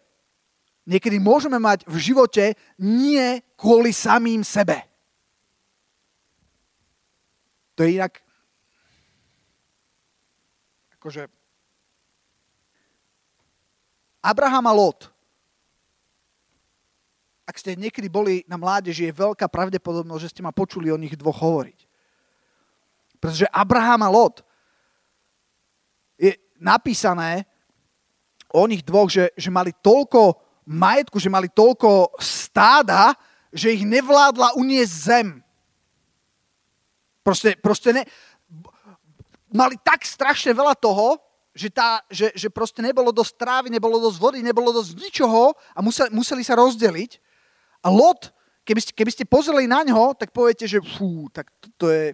niekedy 0.87 1.18
môžeme 1.18 1.58
mať 1.58 1.82
v 1.88 1.96
živote 1.99 2.54
nie 2.78 3.42
kvôli 3.58 3.90
samým 3.90 4.46
sebe. 4.46 4.87
To 7.76 7.85
je 7.85 7.99
inak 8.00 8.23
akože 10.96 11.28
Abraham 14.26 14.66
a 14.66 14.75
Lot. 14.75 15.06
Ak 17.47 17.62
ste 17.62 17.78
niekedy 17.78 18.11
boli 18.11 18.42
na 18.50 18.59
mládeži, 18.59 19.06
je 19.06 19.23
veľká 19.23 19.47
pravdepodobnosť, 19.47 20.23
že 20.26 20.33
ste 20.35 20.42
ma 20.42 20.50
počuli 20.50 20.90
o 20.90 20.99
nich 20.99 21.14
dvoch 21.14 21.38
hovoriť. 21.38 21.78
Pretože 23.23 23.47
Abraham 23.54 24.02
a 24.02 24.11
Lot 24.11 24.42
je 26.18 26.35
napísané 26.59 27.47
o 28.50 28.66
nich 28.66 28.83
dvoch, 28.83 29.06
že, 29.06 29.30
že 29.38 29.47
mali 29.47 29.71
toľko 29.78 30.42
majetku, 30.66 31.23
že 31.23 31.30
mali 31.30 31.47
toľko 31.47 32.18
stáda, 32.18 33.14
že 33.54 33.71
ich 33.71 33.87
nevládla 33.87 34.59
uniesť 34.59 34.95
zem. 35.06 35.28
Proste, 37.23 37.54
proste 37.62 37.95
ne, 37.95 38.02
mali 39.54 39.78
tak 39.78 40.02
strašne 40.02 40.50
veľa 40.50 40.75
toho, 40.75 41.18
že, 41.57 41.73
tá, 41.73 42.05
že, 42.13 42.37
že 42.37 42.53
proste 42.53 42.85
nebolo 42.85 43.09
dosť 43.09 43.33
trávy, 43.41 43.73
nebolo 43.73 43.97
dosť 43.97 44.19
vody, 44.21 44.39
nebolo 44.45 44.77
dosť 44.77 44.93
ničoho 44.93 45.57
a 45.73 45.81
museli, 45.81 46.13
museli 46.13 46.45
sa 46.45 46.61
rozdeliť. 46.61 47.17
A 47.81 47.89
Lot, 47.89 48.29
keby 48.69 48.81
ste, 48.85 48.93
keby 48.93 49.11
ste 49.11 49.25
pozreli 49.25 49.65
na 49.65 49.81
ňo, 49.81 50.13
tak 50.13 50.37
poviete, 50.37 50.69
že 50.69 50.85
fú, 50.85 51.33
tak 51.33 51.49
to, 51.65 51.69
to 51.81 51.87
je... 51.89 52.05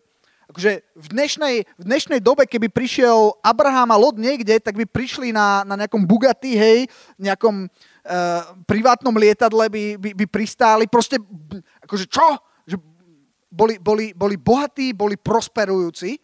Akože 0.52 0.84
v 0.94 1.06
dnešnej, 1.16 1.54
v 1.64 1.84
dnešnej 1.88 2.20
dobe, 2.20 2.44
keby 2.44 2.68
prišiel 2.68 3.34
Abraham 3.40 3.88
a 3.90 3.98
Lot 3.98 4.20
niekde, 4.20 4.60
tak 4.60 4.76
by 4.76 4.84
prišli 4.84 5.32
na, 5.32 5.64
na 5.64 5.74
nejakom 5.80 6.04
Bugatti, 6.04 6.54
hej, 6.54 6.86
nejakom 7.16 7.66
uh, 7.66 8.42
privátnom 8.68 9.16
lietadle 9.16 9.64
by, 9.72 9.96
by, 9.96 10.10
by 10.12 10.26
pristáli. 10.28 10.84
Proste, 10.86 11.16
akože 11.88 12.04
čo? 12.04 12.36
Že 12.68 12.76
boli, 13.48 13.80
boli, 13.80 14.12
boli 14.12 14.36
bohatí, 14.36 14.92
boli 14.92 15.16
prosperujúci. 15.16 16.20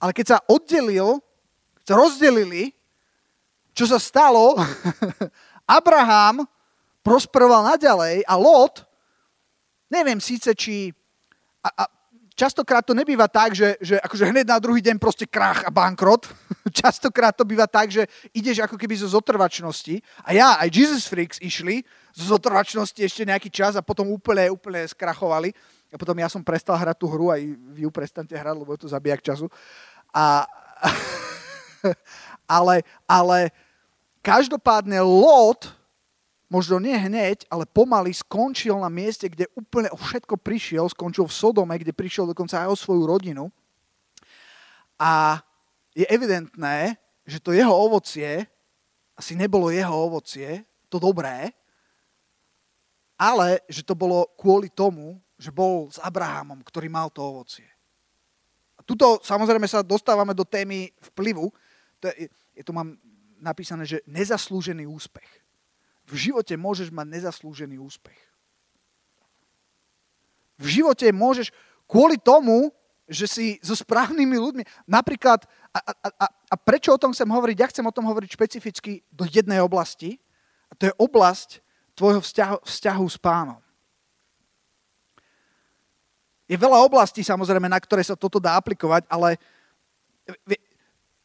Ale 0.00 0.16
keď 0.16 0.26
sa 0.26 0.38
oddelil 0.48 1.20
rozdelili, 1.94 2.72
čo 3.72 3.86
sa 3.86 4.02
stalo, 4.02 4.58
Abraham 5.78 6.42
prosperoval 7.04 7.76
naďalej 7.76 8.26
a 8.26 8.34
Lot, 8.34 8.84
neviem 9.92 10.20
síce, 10.20 10.52
či... 10.52 10.92
A, 11.64 11.68
a 11.72 11.84
častokrát 12.38 12.86
to 12.86 12.94
nebýva 12.94 13.26
tak, 13.26 13.50
že, 13.50 13.74
že 13.82 13.98
akože 13.98 14.30
hneď 14.30 14.46
na 14.46 14.62
druhý 14.62 14.78
deň 14.78 15.02
proste 15.02 15.26
krach 15.26 15.66
a 15.66 15.74
bankrot. 15.74 16.30
častokrát 16.80 17.34
to 17.34 17.42
býva 17.42 17.66
tak, 17.66 17.90
že 17.90 18.06
ideš 18.30 18.62
ako 18.62 18.78
keby 18.78 18.94
zo 18.94 19.10
zotrvačnosti. 19.10 19.98
A 20.22 20.30
ja, 20.38 20.54
aj 20.62 20.70
Jesus 20.70 21.10
Freaks 21.10 21.42
išli 21.42 21.82
zo 22.14 22.38
zotrvačnosti 22.38 23.02
ešte 23.02 23.26
nejaký 23.26 23.50
čas 23.50 23.74
a 23.74 23.82
potom 23.82 24.06
úplne, 24.14 24.46
úplne 24.54 24.86
skrachovali. 24.86 25.50
A 25.90 25.96
potom 25.98 26.14
ja 26.14 26.30
som 26.30 26.46
prestal 26.46 26.78
hrať 26.78 26.96
tú 27.00 27.10
hru, 27.10 27.34
aj 27.34 27.42
vy 27.74 27.88
ju 27.88 27.90
prestante 27.90 28.36
hrať, 28.36 28.54
lebo 28.54 28.70
je 28.76 28.86
to 28.86 28.88
zabijak 28.92 29.18
času. 29.18 29.50
A, 30.14 30.46
ale, 32.60 32.82
ale 33.04 33.52
každopádne 34.24 35.00
Lot, 35.04 35.72
možno 36.48 36.80
nie 36.80 36.96
hneď, 36.96 37.44
ale 37.52 37.68
pomaly 37.68 38.12
skončil 38.12 38.80
na 38.80 38.88
mieste, 38.88 39.28
kde 39.28 39.50
úplne 39.52 39.92
o 39.92 39.98
všetko 40.00 40.40
prišiel, 40.40 40.88
skončil 40.88 41.28
v 41.28 41.36
Sodome, 41.36 41.76
kde 41.76 41.92
prišiel 41.92 42.28
dokonca 42.30 42.64
aj 42.64 42.68
o 42.72 42.80
svoju 42.80 43.04
rodinu. 43.04 43.52
A 44.98 45.42
je 45.92 46.08
evidentné, 46.08 46.96
že 47.28 47.38
to 47.38 47.52
jeho 47.52 47.70
ovocie 47.70 48.48
asi 49.18 49.34
nebolo 49.34 49.74
jeho 49.74 49.90
ovocie, 49.90 50.62
to 50.86 51.02
dobré, 51.02 51.50
ale 53.18 53.66
že 53.66 53.82
to 53.82 53.98
bolo 53.98 54.30
kvôli 54.38 54.70
tomu, 54.70 55.18
že 55.34 55.50
bol 55.50 55.90
s 55.90 55.98
Abrahamom, 55.98 56.62
ktorý 56.62 56.86
mal 56.86 57.10
to 57.10 57.18
ovocie. 57.18 57.66
A 58.78 58.86
tuto 58.86 59.18
samozrejme 59.26 59.66
sa 59.66 59.82
dostávame 59.82 60.38
do 60.38 60.46
témy 60.46 60.94
vplyvu, 61.10 61.50
to 61.98 62.10
je, 62.10 62.30
je 62.54 62.62
tu 62.62 62.72
mám 62.72 62.98
napísané, 63.38 63.86
že 63.86 64.02
nezaslúžený 64.06 64.86
úspech. 64.86 65.28
V 66.08 66.30
živote 66.30 66.56
môžeš 66.56 66.88
mať 66.90 67.06
nezaslúžený 67.20 67.78
úspech. 67.78 68.18
V 70.58 70.66
živote 70.66 71.06
môžeš 71.14 71.54
kvôli 71.86 72.18
tomu, 72.18 72.74
že 73.08 73.24
si 73.24 73.46
so 73.64 73.72
správnymi 73.72 74.36
ľuďmi, 74.36 74.64
napríklad, 74.84 75.48
a, 75.72 75.80
a, 75.80 75.92
a, 76.12 76.26
a 76.28 76.54
prečo 76.60 76.92
o 76.92 77.00
tom 77.00 77.16
chcem 77.16 77.28
hovoriť? 77.28 77.56
Ja 77.56 77.70
chcem 77.72 77.86
o 77.86 77.94
tom 77.94 78.04
hovoriť 78.04 78.28
špecificky 78.36 79.00
do 79.08 79.24
jednej 79.24 79.64
oblasti, 79.64 80.20
a 80.68 80.76
to 80.76 80.92
je 80.92 80.98
oblasť 81.00 81.64
tvojho 81.96 82.20
vzťahu, 82.20 82.58
vzťahu 82.68 83.06
s 83.08 83.16
pánom. 83.16 83.60
Je 86.48 86.56
veľa 86.56 86.80
oblastí, 86.84 87.24
samozrejme, 87.24 87.68
na 87.68 87.80
ktoré 87.80 88.04
sa 88.04 88.16
toto 88.16 88.40
dá 88.40 88.56
aplikovať, 88.60 89.08
ale 89.08 89.40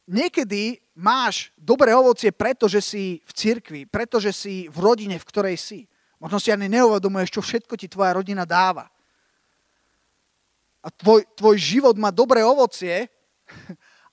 niekedy 0.07 0.79
máš 0.93 1.49
dobré 1.57 1.95
ovocie, 1.95 2.29
pretože 2.29 2.81
si 2.81 3.19
v 3.25 3.31
cirkvi, 3.33 3.81
pretože 3.89 4.31
si 4.33 4.67
v 4.69 4.77
rodine, 4.79 5.17
v 5.17 5.27
ktorej 5.27 5.57
si. 5.57 5.79
Možno 6.19 6.39
si 6.39 6.53
ani 6.53 6.71
neuvedomuješ, 6.71 7.29
čo 7.35 7.41
všetko 7.43 7.73
ti 7.75 7.91
tvoja 7.91 8.15
rodina 8.15 8.47
dáva. 8.47 8.87
A 10.83 10.87
tvoj, 10.91 11.27
tvoj 11.35 11.55
život 11.59 11.95
má 11.95 12.11
dobré 12.11 12.43
ovocie 12.43 13.07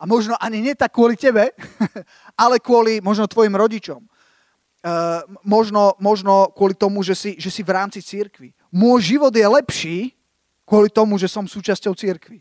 a 0.00 0.02
možno 0.06 0.34
ani 0.38 0.62
nie 0.62 0.74
tak 0.74 0.94
kvôli 0.94 1.14
tebe, 1.18 1.50
ale 2.42 2.62
kvôli 2.62 3.02
možno 3.02 3.30
tvojim 3.30 3.54
rodičom. 3.54 4.00
Uh, 4.80 5.20
možno, 5.44 5.92
možno 6.00 6.48
kvôli 6.56 6.72
tomu, 6.72 7.04
že 7.04 7.12
si, 7.12 7.30
že 7.36 7.52
si 7.52 7.60
v 7.60 7.74
rámci 7.76 8.00
církvy. 8.00 8.56
Môj 8.72 9.12
život 9.12 9.28
je 9.28 9.44
lepší 9.44 9.98
kvôli 10.64 10.88
tomu, 10.88 11.20
že 11.20 11.28
som 11.28 11.44
súčasťou 11.44 11.92
církvy. 11.92 12.40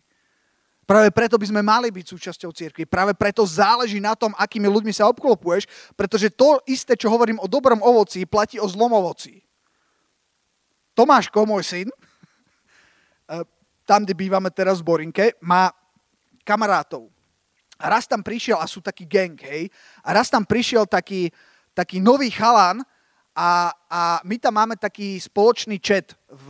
Práve 0.89 1.13
preto 1.13 1.38
by 1.38 1.46
sme 1.46 1.62
mali 1.62 1.93
byť 1.93 2.05
súčasťou 2.17 2.50
cirkvi. 2.50 2.89
Práve 2.89 3.13
preto 3.13 3.46
záleží 3.46 4.01
na 4.01 4.17
tom, 4.17 4.34
akými 4.34 4.65
ľuďmi 4.65 4.89
sa 4.89 5.05
obklopuješ, 5.05 5.69
pretože 5.93 6.34
to 6.34 6.58
isté, 6.65 6.98
čo 6.98 7.13
hovorím 7.13 7.38
o 7.38 7.46
dobrom 7.46 7.77
ovoci, 7.86 8.25
platí 8.25 8.58
o 8.58 8.65
zlom 8.65 8.98
ovoci. 8.98 9.38
Tomáško, 10.98 11.46
môj 11.46 11.62
syn, 11.62 11.88
eh, 11.93 13.46
tam, 13.86 14.01
kde 14.01 14.17
bývame 14.17 14.50
teraz 14.50 14.81
v 14.81 14.89
Borinke, 14.89 15.38
má 15.46 15.69
kamarátov. 16.41 17.13
A 17.77 17.93
raz 17.93 18.10
tam 18.10 18.25
prišiel, 18.25 18.58
a 18.58 18.65
sú 18.65 18.81
taký 18.81 19.05
gang, 19.05 19.38
hej, 19.46 19.69
a 20.01 20.10
raz 20.17 20.34
tam 20.34 20.41
prišiel 20.41 20.89
taký, 20.89 21.29
taký 21.77 22.01
nový 22.01 22.34
chalan 22.34 22.81
a, 23.38 23.77
a 23.86 24.01
my 24.25 24.41
tam 24.41 24.58
máme 24.58 24.74
taký 24.74 25.22
spoločný 25.22 25.77
chat 25.77 26.17
v, 26.34 26.50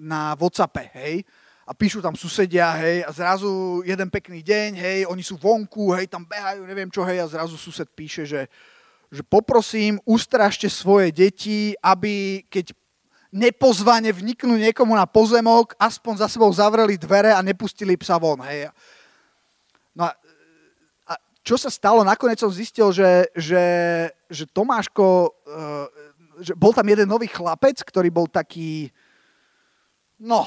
na 0.00 0.32
WhatsAppe, 0.40 0.88
hej, 0.96 1.20
a 1.66 1.74
píšu 1.74 1.98
tam 1.98 2.14
susedia, 2.14 2.70
hej, 2.78 3.02
a 3.02 3.10
zrazu 3.10 3.82
jeden 3.82 4.06
pekný 4.06 4.38
deň, 4.38 4.70
hej, 4.78 4.98
oni 5.10 5.22
sú 5.26 5.34
vonku, 5.34 5.90
hej, 5.98 6.06
tam 6.06 6.22
behajú, 6.22 6.62
neviem 6.62 6.86
čo, 6.86 7.02
hej, 7.02 7.18
a 7.18 7.26
zrazu 7.26 7.58
sused 7.58 7.90
píše, 7.90 8.22
že, 8.22 8.46
že 9.10 9.26
poprosím, 9.26 9.98
ustražte 10.06 10.70
svoje 10.70 11.10
deti, 11.10 11.74
aby 11.82 12.46
keď 12.46 12.70
nepozvane 13.34 14.14
vniknú 14.14 14.54
niekomu 14.54 14.94
na 14.94 15.10
pozemok, 15.10 15.74
aspoň 15.74 16.22
za 16.22 16.28
sebou 16.30 16.54
zavreli 16.54 16.94
dvere 16.94 17.34
a 17.34 17.42
nepustili 17.42 17.98
psa 17.98 18.14
von, 18.14 18.38
hej. 18.46 18.70
No 19.90 20.06
a, 20.06 20.14
a 21.10 21.12
čo 21.42 21.58
sa 21.58 21.66
stalo? 21.66 22.06
Nakoniec 22.06 22.38
som 22.38 22.54
zistil, 22.54 22.94
že, 22.94 23.26
že, 23.34 23.64
že 24.30 24.46
Tomáško, 24.54 25.34
uh, 25.50 25.90
že 26.38 26.54
bol 26.54 26.70
tam 26.70 26.86
jeden 26.86 27.10
nový 27.10 27.26
chlapec, 27.26 27.82
ktorý 27.82 28.06
bol 28.14 28.30
taký, 28.30 28.86
no, 30.22 30.46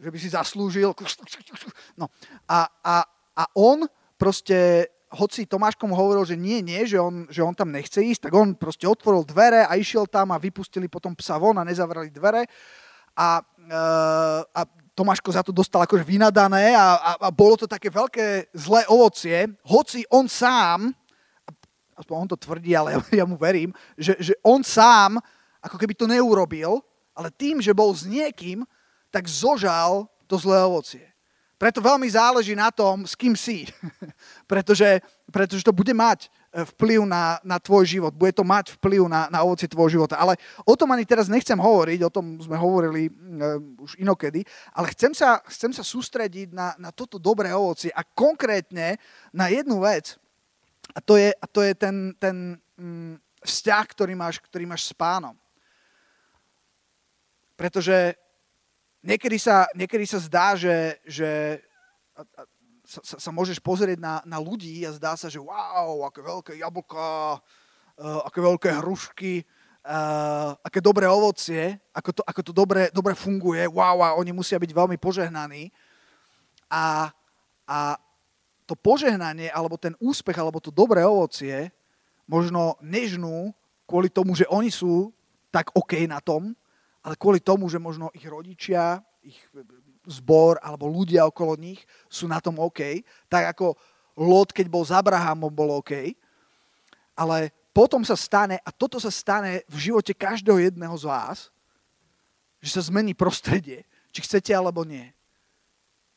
že 0.00 0.08
by 0.08 0.18
si 0.18 0.28
zaslúžil. 0.32 0.90
No. 2.00 2.08
A, 2.48 2.64
a, 2.80 2.96
a 3.36 3.44
on 3.52 3.84
proste, 4.16 4.88
hoci 5.12 5.44
Tomáško 5.44 5.84
mu 5.84 5.96
hovoril, 5.96 6.24
že 6.24 6.36
nie, 6.36 6.64
nie, 6.64 6.88
že 6.88 6.96
on, 6.96 7.28
že 7.28 7.44
on 7.44 7.52
tam 7.52 7.68
nechce 7.72 8.00
ísť, 8.00 8.28
tak 8.28 8.32
on 8.32 8.56
proste 8.56 8.88
otvoril 8.88 9.24
dvere 9.28 9.68
a 9.68 9.76
išiel 9.76 10.08
tam 10.08 10.32
a 10.32 10.40
vypustili 10.40 10.88
potom 10.88 11.12
psa 11.16 11.36
von 11.36 11.60
a 11.60 11.68
nezavrali 11.68 12.08
dvere. 12.08 12.48
A, 13.16 13.44
uh, 13.44 14.40
a 14.44 14.60
Tomáško 14.96 15.32
za 15.32 15.42
to 15.44 15.52
dostal 15.52 15.84
akože 15.84 16.04
vynadané 16.04 16.76
a, 16.76 16.96
a, 16.96 17.10
a 17.16 17.28
bolo 17.32 17.56
to 17.56 17.64
také 17.64 17.88
veľké 17.92 18.52
zlé 18.52 18.84
ovocie, 18.88 19.48
hoci 19.64 20.04
on 20.12 20.28
sám, 20.28 20.92
aspoň 21.96 22.14
on 22.16 22.28
to 22.28 22.36
tvrdí, 22.36 22.72
ale 22.76 22.96
ja, 22.96 23.00
ja 23.20 23.24
mu 23.28 23.36
verím, 23.40 23.72
že, 23.96 24.16
že 24.20 24.36
on 24.44 24.64
sám 24.64 25.20
ako 25.60 25.76
keby 25.76 25.92
to 25.92 26.08
neurobil, 26.08 26.80
ale 27.12 27.28
tým, 27.32 27.60
že 27.60 27.76
bol 27.76 27.92
s 27.92 28.08
niekým, 28.08 28.64
tak 29.10 29.26
zožal 29.26 30.06
to 30.30 30.38
zlé 30.38 30.62
ovocie. 30.62 31.10
Preto 31.60 31.84
veľmi 31.84 32.08
záleží 32.08 32.56
na 32.56 32.72
tom, 32.72 33.04
s 33.04 33.12
kým 33.12 33.36
si. 33.36 33.68
pretože, 34.50 35.04
pretože 35.28 35.60
to 35.60 35.76
bude 35.76 35.92
mať 35.92 36.24
e, 36.24 36.64
vplyv 36.72 37.04
na, 37.04 37.36
na 37.44 37.60
tvoj 37.60 37.84
život. 37.84 38.16
Bude 38.16 38.32
to 38.32 38.40
mať 38.40 38.80
vplyv 38.80 39.04
na, 39.04 39.28
na 39.28 39.44
ovocie 39.44 39.68
tvojho 39.68 40.00
života. 40.00 40.16
Ale 40.16 40.40
o 40.64 40.72
tom 40.72 40.88
ani 40.88 41.04
teraz 41.04 41.28
nechcem 41.28 41.60
hovoriť, 41.60 42.00
o 42.00 42.08
tom 42.08 42.40
sme 42.40 42.56
hovorili 42.56 43.12
uh, 43.12 43.60
už 43.76 44.00
inokedy, 44.00 44.40
ale 44.72 44.88
chcem 44.96 45.12
sa, 45.12 45.44
chcem 45.52 45.68
sa 45.76 45.84
sústrediť 45.84 46.48
na, 46.56 46.72
na 46.80 46.96
toto 46.96 47.20
dobré 47.20 47.52
ovocie 47.52 47.92
a 47.92 48.08
konkrétne 48.08 48.96
na 49.28 49.52
jednu 49.52 49.84
vec. 49.84 50.16
A 50.96 51.04
to 51.04 51.20
je, 51.20 51.28
a 51.28 51.44
to 51.44 51.60
je 51.60 51.76
ten, 51.76 52.16
ten 52.16 52.56
mm, 52.80 53.20
vzťah, 53.44 53.84
ktorý 53.84 54.16
máš, 54.16 54.40
ktorý 54.40 54.64
máš 54.64 54.88
s 54.88 54.96
pánom. 54.96 55.36
Pretože 57.52 58.16
niekedy 59.04 59.36
sa, 59.40 59.68
niekedy 59.72 60.04
sa 60.04 60.18
zdá, 60.20 60.56
že, 60.56 61.00
že 61.08 61.60
a, 62.16 62.22
a, 62.22 62.42
sa, 62.84 63.00
sa 63.18 63.30
môžeš 63.30 63.62
pozrieť 63.62 63.98
na, 64.02 64.20
na 64.26 64.38
ľudí 64.42 64.82
a 64.84 64.94
zdá 64.96 65.14
sa, 65.14 65.30
že 65.30 65.38
wow, 65.38 66.04
aké 66.10 66.20
veľké 66.20 66.52
jablka, 66.58 67.38
uh, 67.38 68.20
aké 68.26 68.38
veľké 68.42 68.70
hrušky, 68.82 69.34
uh, 69.86 70.58
aké 70.60 70.82
dobré 70.82 71.06
ovocie, 71.06 71.78
ako 71.94 72.10
to, 72.10 72.22
ako 72.26 72.40
to 72.44 72.52
dobre, 72.52 72.90
dobre 72.90 73.14
funguje, 73.14 73.62
wow, 73.70 74.02
a 74.02 74.18
oni 74.18 74.34
musia 74.34 74.58
byť 74.58 74.70
veľmi 74.74 74.96
požehnaní. 74.98 75.70
A, 76.70 77.14
a 77.66 77.78
to 78.66 78.74
požehnanie, 78.78 79.50
alebo 79.50 79.74
ten 79.78 79.94
úspech, 79.98 80.38
alebo 80.38 80.62
to 80.62 80.70
dobré 80.70 81.02
ovocie, 81.02 81.70
možno 82.30 82.78
nežnú 82.78 83.50
kvôli 83.86 84.06
tomu, 84.06 84.38
že 84.38 84.46
oni 84.46 84.70
sú 84.70 85.10
tak 85.50 85.74
OK 85.74 86.06
na 86.06 86.22
tom, 86.22 86.54
ale 87.00 87.14
kvôli 87.16 87.40
tomu, 87.40 87.68
že 87.72 87.80
možno 87.80 88.12
ich 88.12 88.24
rodičia, 88.28 89.00
ich 89.24 89.40
zbor 90.08 90.56
alebo 90.60 90.88
ľudia 90.88 91.28
okolo 91.28 91.56
nich 91.56 91.80
sú 92.08 92.28
na 92.28 92.40
tom 92.40 92.56
OK, 92.60 93.04
tak 93.28 93.56
ako 93.56 93.76
Lot, 94.20 94.52
keď 94.52 94.66
bol 94.68 94.84
s 94.84 94.92
Abrahamom, 94.92 95.48
bol 95.48 95.80
OK. 95.80 96.12
Ale 97.16 97.54
potom 97.72 98.04
sa 98.04 98.18
stane, 98.18 98.60
a 98.60 98.68
toto 98.68 99.00
sa 99.00 99.08
stane 99.08 99.64
v 99.70 99.76
živote 99.90 100.12
každého 100.12 100.60
jedného 100.60 100.92
z 100.98 101.04
vás, 101.08 101.48
že 102.60 102.76
sa 102.76 102.82
zmení 102.84 103.16
prostredie, 103.16 103.88
či 104.12 104.20
chcete 104.20 104.52
alebo 104.52 104.84
nie. 104.84 105.08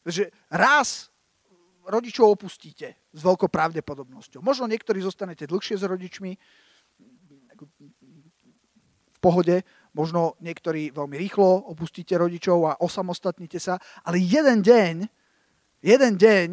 Takže 0.04 0.28
raz 0.52 1.08
rodičov 1.88 2.36
opustíte 2.36 2.96
s 3.16 3.22
veľkou 3.24 3.48
pravdepodobnosťou. 3.48 4.44
Možno 4.44 4.68
niektorí 4.68 5.00
zostanete 5.00 5.48
dlhšie 5.48 5.80
s 5.80 5.84
rodičmi, 5.88 6.36
v 9.14 9.20
pohode, 9.24 9.64
možno 9.94 10.36
niektorí 10.42 10.90
veľmi 10.90 11.16
rýchlo 11.18 11.70
opustíte 11.70 12.18
rodičov 12.18 12.60
a 12.66 12.78
osamostatnite 12.82 13.62
sa, 13.62 13.78
ale 14.06 14.18
jeden 14.18 14.66
deň, 14.66 14.96
jeden 15.86 16.14
deň, 16.18 16.48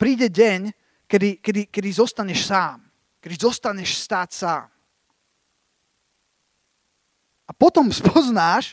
príde 0.00 0.32
deň, 0.32 0.60
kedy, 1.08 1.40
kedy, 1.40 1.62
kedy 1.68 1.88
zostaneš 1.92 2.48
sám 2.48 2.88
kedy 3.20 3.34
zostaneš 3.44 3.98
stáť 4.08 4.28
sám. 4.32 4.68
A 7.48 7.52
potom 7.52 7.90
spoznáš, 8.00 8.72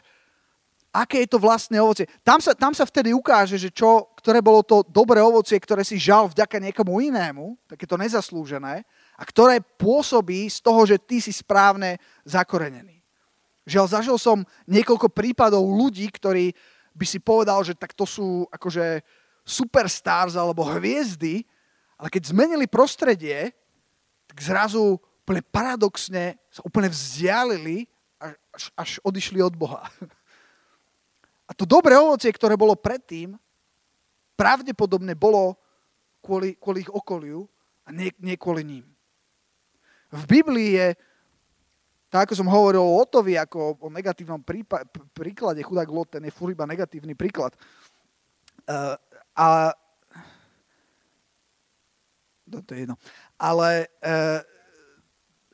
aké 0.95 1.27
je 1.27 1.35
to 1.35 1.43
vlastné 1.43 1.75
ovocie. 1.83 2.07
Tam 2.23 2.39
sa, 2.39 2.55
tam 2.55 2.71
sa 2.71 2.87
vtedy 2.87 3.11
ukáže, 3.11 3.59
že 3.59 3.67
čo, 3.67 4.15
ktoré 4.15 4.39
bolo 4.39 4.63
to 4.63 4.79
dobré 4.87 5.19
ovocie, 5.19 5.59
ktoré 5.59 5.83
si 5.83 5.99
žal 5.99 6.31
vďaka 6.31 6.55
niekomu 6.63 7.03
inému, 7.03 7.59
takéto 7.67 7.99
nezaslúžené, 7.99 8.87
a 9.15 9.23
ktoré 9.27 9.59
pôsobí 9.59 10.47
z 10.47 10.63
toho, 10.63 10.87
že 10.87 10.95
ty 10.95 11.19
si 11.19 11.35
správne 11.35 11.99
zakorenený. 12.23 12.94
Žiaľ, 13.65 13.85
zažil 13.89 14.17
som 14.21 14.45
niekoľko 14.69 15.09
prípadov 15.09 15.65
ľudí, 15.65 16.05
ktorí 16.13 16.53
by 16.95 17.05
si 17.05 17.17
povedal, 17.19 17.65
že 17.65 17.73
tak 17.73 17.97
to 17.97 18.05
sú 18.05 18.45
akože 18.53 19.01
superstars 19.45 20.37
alebo 20.37 20.65
hviezdy, 20.65 21.43
ale 21.97 22.07
keď 22.09 22.29
zmenili 22.29 22.65
prostredie, 22.69 23.53
tak 24.29 24.37
zrazu 24.41 25.01
úplne 25.25 25.41
paradoxne 25.41 26.37
sa 26.53 26.61
úplne 26.61 26.89
vzdialili 26.89 27.89
až, 28.53 28.63
až 28.77 28.89
odišli 29.01 29.41
od 29.41 29.57
Boha. 29.57 29.85
A 31.45 31.51
to 31.53 31.65
dobré 31.65 31.93
ovocie, 31.93 32.33
ktoré 32.33 32.57
bolo 32.57 32.73
predtým, 32.73 33.37
pravdepodobne 34.33 35.13
bolo 35.13 35.53
kvôli, 36.25 36.57
kvôli 36.57 36.81
ich 36.81 36.91
okoliu 36.91 37.45
a 37.85 37.93
nie, 37.93 38.09
nie 38.17 38.33
kvôli 38.33 38.65
ním. 38.65 38.85
V 40.09 40.23
Biblii 40.25 40.73
je, 40.73 40.87
tak 42.15 42.31
ako 42.31 42.39
som 42.39 42.47
hovoril 42.47 42.79
o 42.79 42.95
Lotovi, 43.03 43.35
ako 43.35 43.75
o 43.75 43.91
negatívnom 43.91 44.39
prípa- 44.39 44.87
príklade, 45.11 45.59
chudák 45.59 45.91
Lot, 45.91 46.15
ten 46.15 46.23
je 46.23 46.31
furt 46.31 46.55
iba 46.55 46.63
negatívny 46.63 47.11
príklad. 47.11 47.51
Uh, 48.63 48.95
a 49.35 49.75
to, 52.47 52.63
to 52.63 52.71
je 52.71 52.87
jedno. 52.87 52.95
Ale 53.35 53.91
uh, 53.99 54.39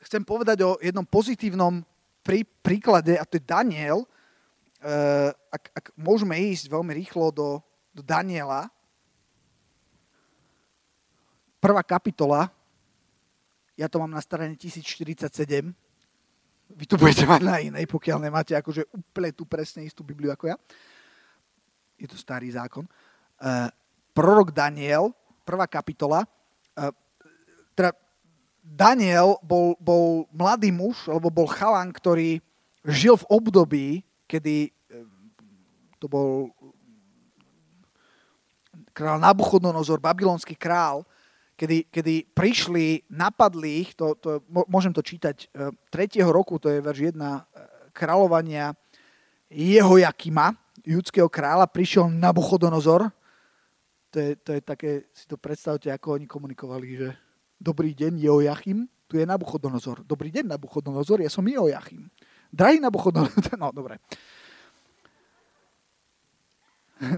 chcem 0.06 0.22
povedať 0.22 0.62
o 0.62 0.78
jednom 0.78 1.02
pozitívnom 1.02 1.82
prí, 2.22 2.46
príklade, 2.46 3.18
a 3.18 3.26
to 3.26 3.42
je 3.42 3.42
Daniel. 3.42 4.06
Uh, 4.78 5.34
ak, 5.50 5.64
ak 5.74 5.84
môžeme 5.98 6.38
ísť 6.38 6.70
veľmi 6.70 6.94
rýchlo 6.94 7.34
do, 7.34 7.58
do 7.90 8.06
Daniela, 8.06 8.70
prvá 11.58 11.82
kapitola, 11.82 12.54
ja 13.74 13.90
to 13.90 13.98
mám 13.98 14.14
na 14.14 14.22
strane 14.22 14.54
1047, 14.54 15.74
vy 16.76 16.84
to 16.88 16.96
budete 16.96 17.24
mať 17.28 17.42
na 17.44 17.56
inej, 17.60 17.84
pokiaľ 17.88 18.18
nemáte 18.22 18.56
akože 18.56 18.88
úplne 18.92 19.30
tú 19.32 19.44
presne 19.44 19.84
istú 19.84 20.02
Bibliu 20.02 20.32
ako 20.32 20.52
ja. 20.52 20.56
Je 22.00 22.08
to 22.08 22.16
starý 22.18 22.50
zákon. 22.50 22.88
Uh, 23.38 23.68
prorok 24.16 24.50
Daniel, 24.50 25.14
prvá 25.46 25.68
kapitola, 25.68 26.24
uh, 26.26 26.92
teda 27.72 27.96
Daniel 28.62 29.42
bol, 29.42 29.74
bol 29.82 30.30
mladý 30.30 30.70
muž, 30.70 31.10
alebo 31.10 31.28
bol 31.34 31.50
chalan, 31.50 31.90
ktorý 31.90 32.38
žil 32.86 33.18
v 33.18 33.28
období, 33.30 33.86
kedy 34.30 34.70
eh, 34.70 35.06
to 35.98 36.06
bol 36.06 36.50
král 38.94 39.18
Nabuchodonozor, 39.18 39.98
babylonský 39.98 40.54
král, 40.54 41.02
kedy, 41.56 41.92
kedy 41.92 42.14
prišli, 42.32 43.06
napadli 43.12 43.86
ich, 43.86 43.94
to, 43.94 44.14
to, 44.18 44.42
môžem 44.68 44.90
to 44.90 45.04
čítať, 45.04 45.52
3. 45.52 46.20
Eh, 46.20 46.28
roku, 46.28 46.58
to 46.58 46.72
je 46.72 46.80
verš 46.80 47.12
1 47.12 47.18
eh, 47.18 47.40
kráľovania 47.92 48.72
jeho 49.52 50.00
Jakima, 50.00 50.56
judského 50.80 51.28
kráľa, 51.28 51.68
prišiel 51.68 52.08
Nabuchodonozor, 52.08 53.12
to 54.12 54.16
je, 54.20 54.36
to 54.36 54.50
je 54.56 54.60
také, 54.60 54.90
si 55.12 55.24
to 55.24 55.40
predstavte, 55.40 55.88
ako 55.88 56.20
oni 56.20 56.26
komunikovali, 56.28 56.88
že 56.96 57.08
Dobrý 57.62 57.94
deň, 57.94 58.18
Jehoiachim, 58.18 58.90
tu 59.06 59.14
je 59.14 59.22
Nabuchodonozor. 59.22 60.02
Dobrý 60.02 60.34
deň, 60.34 60.50
Nabuchodonozor, 60.50 61.22
ja 61.22 61.30
som 61.30 61.46
Jehoiachim. 61.46 62.10
Drahý 62.50 62.82
Nabuchodonozor, 62.82 63.54
no 63.62 63.70
dobre. 63.70 64.02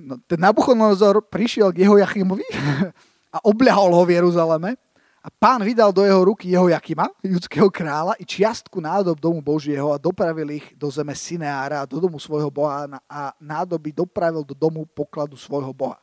No, 0.05 0.21
ten 0.29 0.37
Nabuchodonozor 0.37 1.25
prišiel 1.25 1.73
k 1.73 1.89
Jehoiachimovi 1.89 2.45
a 3.35 3.43
obľahol 3.43 3.91
ho 3.99 4.03
v 4.07 4.15
Jeruzaleme 4.15 4.79
a 5.25 5.29
pán 5.33 5.59
vydal 5.67 5.91
do 5.91 6.07
jeho 6.07 6.23
ruky 6.23 6.55
Jehoiachima, 6.55 7.11
judského 7.25 7.67
kráľa, 7.67 8.15
i 8.21 8.29
čiastku 8.29 8.79
nádob 8.79 9.19
domu 9.19 9.43
Božieho 9.43 9.91
a 9.91 9.99
dopravil 9.99 10.63
ich 10.63 10.71
do 10.79 10.87
zeme 10.87 11.17
Sineára 11.19 11.83
do 11.83 11.99
domu 11.99 12.23
svojho 12.23 12.53
boha 12.53 12.87
a 13.11 13.35
nádoby 13.43 13.91
dopravil 13.91 14.47
do 14.47 14.55
domu 14.55 14.87
pokladu 14.87 15.35
svojho 15.35 15.75
boha. 15.75 15.99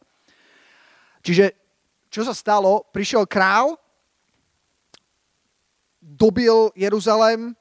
Čiže 1.24 1.56
čo 2.12 2.28
sa 2.28 2.36
stalo? 2.36 2.84
Prišiel 2.92 3.24
král 3.24 3.80
dobil 6.02 6.74
Jeruzalém, 6.76 7.54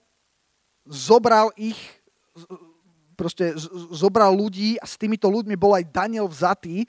zobral 0.89 1.53
ich, 1.55 1.79
proste 3.15 3.53
zobral 3.93 4.33
ľudí 4.33 4.81
a 4.81 4.89
s 4.89 4.97
týmito 4.97 5.29
ľuďmi 5.29 5.55
bol 5.55 5.77
aj 5.77 5.93
Daniel 5.93 6.27
vzatý 6.27 6.89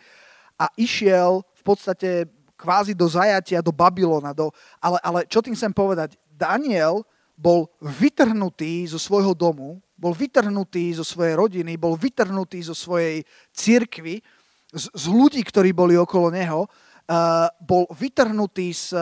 a 0.56 0.72
išiel 0.80 1.44
v 1.60 1.64
podstate 1.68 2.26
kvázi 2.62 2.94
do 2.94 3.10
zajatia, 3.10 3.66
do 3.66 3.74
Babylona. 3.74 4.38
Do, 4.38 4.54
ale, 4.78 5.02
ale 5.02 5.20
čo 5.26 5.42
tým 5.42 5.58
chcem 5.58 5.74
povedať? 5.74 6.14
Daniel 6.30 7.02
bol 7.34 7.66
vytrhnutý 7.82 8.86
zo 8.86 9.02
svojho 9.02 9.34
domu, 9.34 9.82
bol 9.98 10.14
vytrhnutý 10.14 10.94
zo 10.94 11.02
svojej 11.02 11.34
rodiny, 11.34 11.74
bol 11.82 11.98
vytrhnutý 11.98 12.62
zo 12.62 12.78
svojej 12.78 13.26
cirkvy, 13.50 14.22
z, 14.70 14.86
z 14.94 15.06
ľudí, 15.10 15.42
ktorí 15.42 15.74
boli 15.74 15.98
okolo 15.98 16.30
neho, 16.30 16.70
uh, 16.70 17.50
bol 17.58 17.90
vytrhnutý 17.90 18.70
z, 18.78 18.94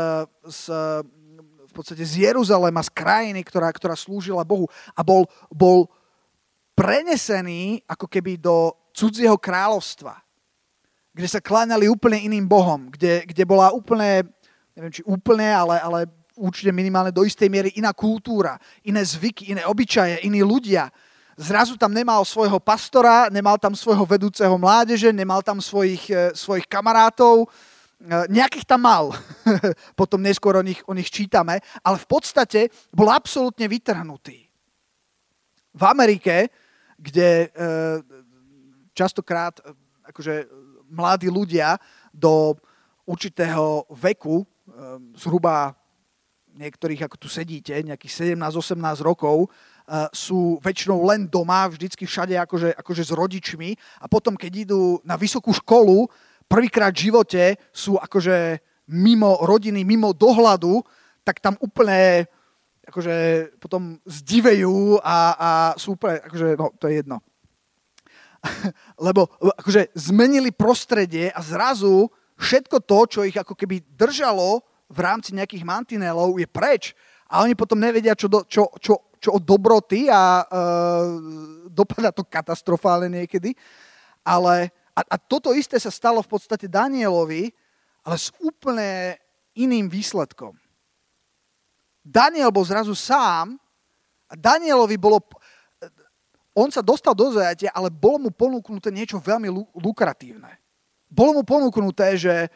z 0.47 0.61
v 1.69 1.73
podstate 1.77 2.01
z 2.01 2.25
Jeruzalema, 2.25 2.81
z 2.81 2.89
krajiny, 2.89 3.45
ktorá, 3.45 3.69
ktorá 3.69 3.93
slúžila 3.93 4.41
Bohu 4.41 4.65
a 4.97 5.05
bol, 5.05 5.29
bol 5.53 5.85
prenesený 6.73 7.85
ako 7.85 8.09
keby 8.09 8.41
do 8.41 8.73
cudzieho 8.89 9.37
kráľovstva, 9.37 10.17
kde 11.13 11.27
sa 11.27 11.43
kláňali 11.43 11.89
úplne 11.89 12.21
iným 12.21 12.45
bohom, 12.45 12.89
kde, 12.93 13.25
kde 13.25 13.43
bola 13.45 13.73
úplne, 13.73 14.27
neviem 14.77 14.93
či 14.93 15.01
úplne, 15.03 15.49
ale, 15.49 15.81
ale 15.81 15.99
určite 16.37 16.71
minimálne 16.71 17.11
do 17.11 17.25
istej 17.25 17.49
miery 17.51 17.69
iná 17.75 17.91
kultúra, 17.91 18.55
iné 18.87 19.03
zvyky, 19.03 19.51
iné 19.51 19.67
obyčaje, 19.67 20.23
iní 20.23 20.45
ľudia. 20.45 20.87
Zrazu 21.39 21.79
tam 21.79 21.95
nemal 21.95 22.23
svojho 22.27 22.59
pastora, 22.59 23.31
nemal 23.31 23.55
tam 23.59 23.75
svojho 23.75 24.03
vedúceho 24.03 24.55
mládeže, 24.59 25.11
nemal 25.15 25.39
tam 25.39 25.63
svojich, 25.63 26.03
eh, 26.11 26.31
svojich 26.35 26.67
kamarátov, 26.67 27.47
E, 27.99 28.31
nejakých 28.31 28.63
tam 28.63 28.87
mal, 28.87 29.11
potom 29.99 30.23
neskôr 30.23 30.55
o 30.55 30.63
nich, 30.63 30.79
o 30.87 30.95
nich 30.95 31.11
čítame, 31.11 31.59
ale 31.83 31.99
v 31.99 32.07
podstate 32.07 32.71
bol 32.95 33.11
absolútne 33.11 33.67
vytrhnutý. 33.67 34.47
V 35.75 35.83
Amerike, 35.83 36.47
kde 36.95 37.51
e, 37.51 37.67
častokrát 38.95 39.59
e, 39.59 39.75
akože 40.07 40.33
mladí 40.89 41.29
ľudia 41.29 41.77
do 42.13 42.57
určitého 43.05 43.89
veku, 43.89 44.45
zhruba 45.17 45.73
niektorých, 46.53 47.07
ako 47.07 47.15
tu 47.17 47.27
sedíte, 47.31 47.73
nejakých 47.73 48.35
17-18 48.37 49.01
rokov, 49.01 49.49
sú 50.13 50.61
väčšinou 50.61 51.01
len 51.09 51.25
doma, 51.25 51.65
vždycky 51.65 52.05
všade 52.05 52.37
akože, 52.37 52.77
akože 52.77 53.03
s 53.09 53.11
rodičmi 53.15 53.69
a 54.03 54.05
potom, 54.05 54.37
keď 54.37 54.69
idú 54.69 55.01
na 55.01 55.17
vysokú 55.17 55.49
školu, 55.49 56.05
prvýkrát 56.45 56.93
v 56.93 57.09
živote 57.09 57.57
sú 57.73 57.97
akože 57.97 58.61
mimo 58.89 59.41
rodiny, 59.41 59.81
mimo 59.81 60.13
dohľadu, 60.13 60.81
tak 61.25 61.41
tam 61.41 61.57
úplne 61.61 62.29
akože 62.89 63.15
potom 63.61 64.01
zdivejú 64.09 64.97
a, 65.05 65.17
a 65.37 65.49
sú 65.77 65.93
úplne, 65.93 66.25
akože, 66.25 66.57
no, 66.57 66.73
to 66.73 66.89
je 66.89 67.05
jedno. 67.05 67.21
Lebo 69.05 69.27
akože 69.39 69.91
zmenili 69.95 70.51
prostredie 70.51 71.31
a 71.31 71.39
zrazu 71.43 72.07
všetko 72.39 72.77
to, 72.87 72.99
čo 73.07 73.19
ich 73.27 73.35
ako 73.35 73.53
keby 73.53 73.83
držalo 73.95 74.63
v 74.89 74.99
rámci 74.99 75.35
nejakých 75.35 75.67
mantinelov, 75.67 76.39
je 76.39 76.47
preč. 76.49 76.97
A 77.29 77.45
oni 77.45 77.53
potom 77.53 77.77
nevedia, 77.77 78.17
čo, 78.17 78.25
do, 78.25 78.41
čo, 78.47 78.73
čo, 78.81 79.13
čo 79.21 79.37
od 79.37 79.43
dobroty 79.45 80.09
a 80.09 80.41
uh, 80.41 80.49
dopadá 81.69 82.09
to 82.09 82.25
katastrofálne 82.25 83.05
niekedy. 83.05 83.53
Ale 84.25 84.73
a, 84.97 85.01
a 85.05 85.15
toto 85.21 85.53
isté 85.53 85.77
sa 85.77 85.93
stalo 85.93 86.25
v 86.25 86.31
podstate 86.31 86.65
Danielovi, 86.65 87.53
ale 88.01 88.17
z 88.17 88.33
úplne 88.41 89.19
iným 89.53 89.91
výsledkom. 89.91 90.57
Daniel 92.01 92.49
bol 92.49 92.65
zrazu 92.65 92.97
sám 92.97 93.59
a 94.25 94.33
Danielovi 94.33 94.97
bolo... 94.97 95.21
On 96.59 96.67
sa 96.67 96.83
dostal 96.83 97.15
do 97.15 97.31
zajatia, 97.31 97.71
ale 97.71 97.87
bolo 97.87 98.27
mu 98.27 98.29
ponúknuté 98.35 98.91
niečo 98.91 99.15
veľmi 99.15 99.47
lukratívne. 99.79 100.59
Bolo 101.07 101.39
mu 101.39 101.43
ponúknuté, 101.47 102.19
že 102.19 102.51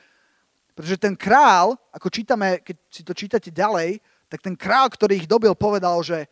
pretože 0.76 0.98
ten 1.00 1.16
král, 1.16 1.78
ako 1.94 2.10
čítame, 2.10 2.60
keď 2.66 2.76
si 2.90 3.02
to 3.06 3.14
čítate 3.14 3.54
ďalej, 3.54 4.02
tak 4.28 4.42
ten 4.42 4.58
král, 4.58 4.90
ktorý 4.90 5.22
ich 5.22 5.30
dobil, 5.30 5.54
povedal, 5.54 6.02
že 6.02 6.26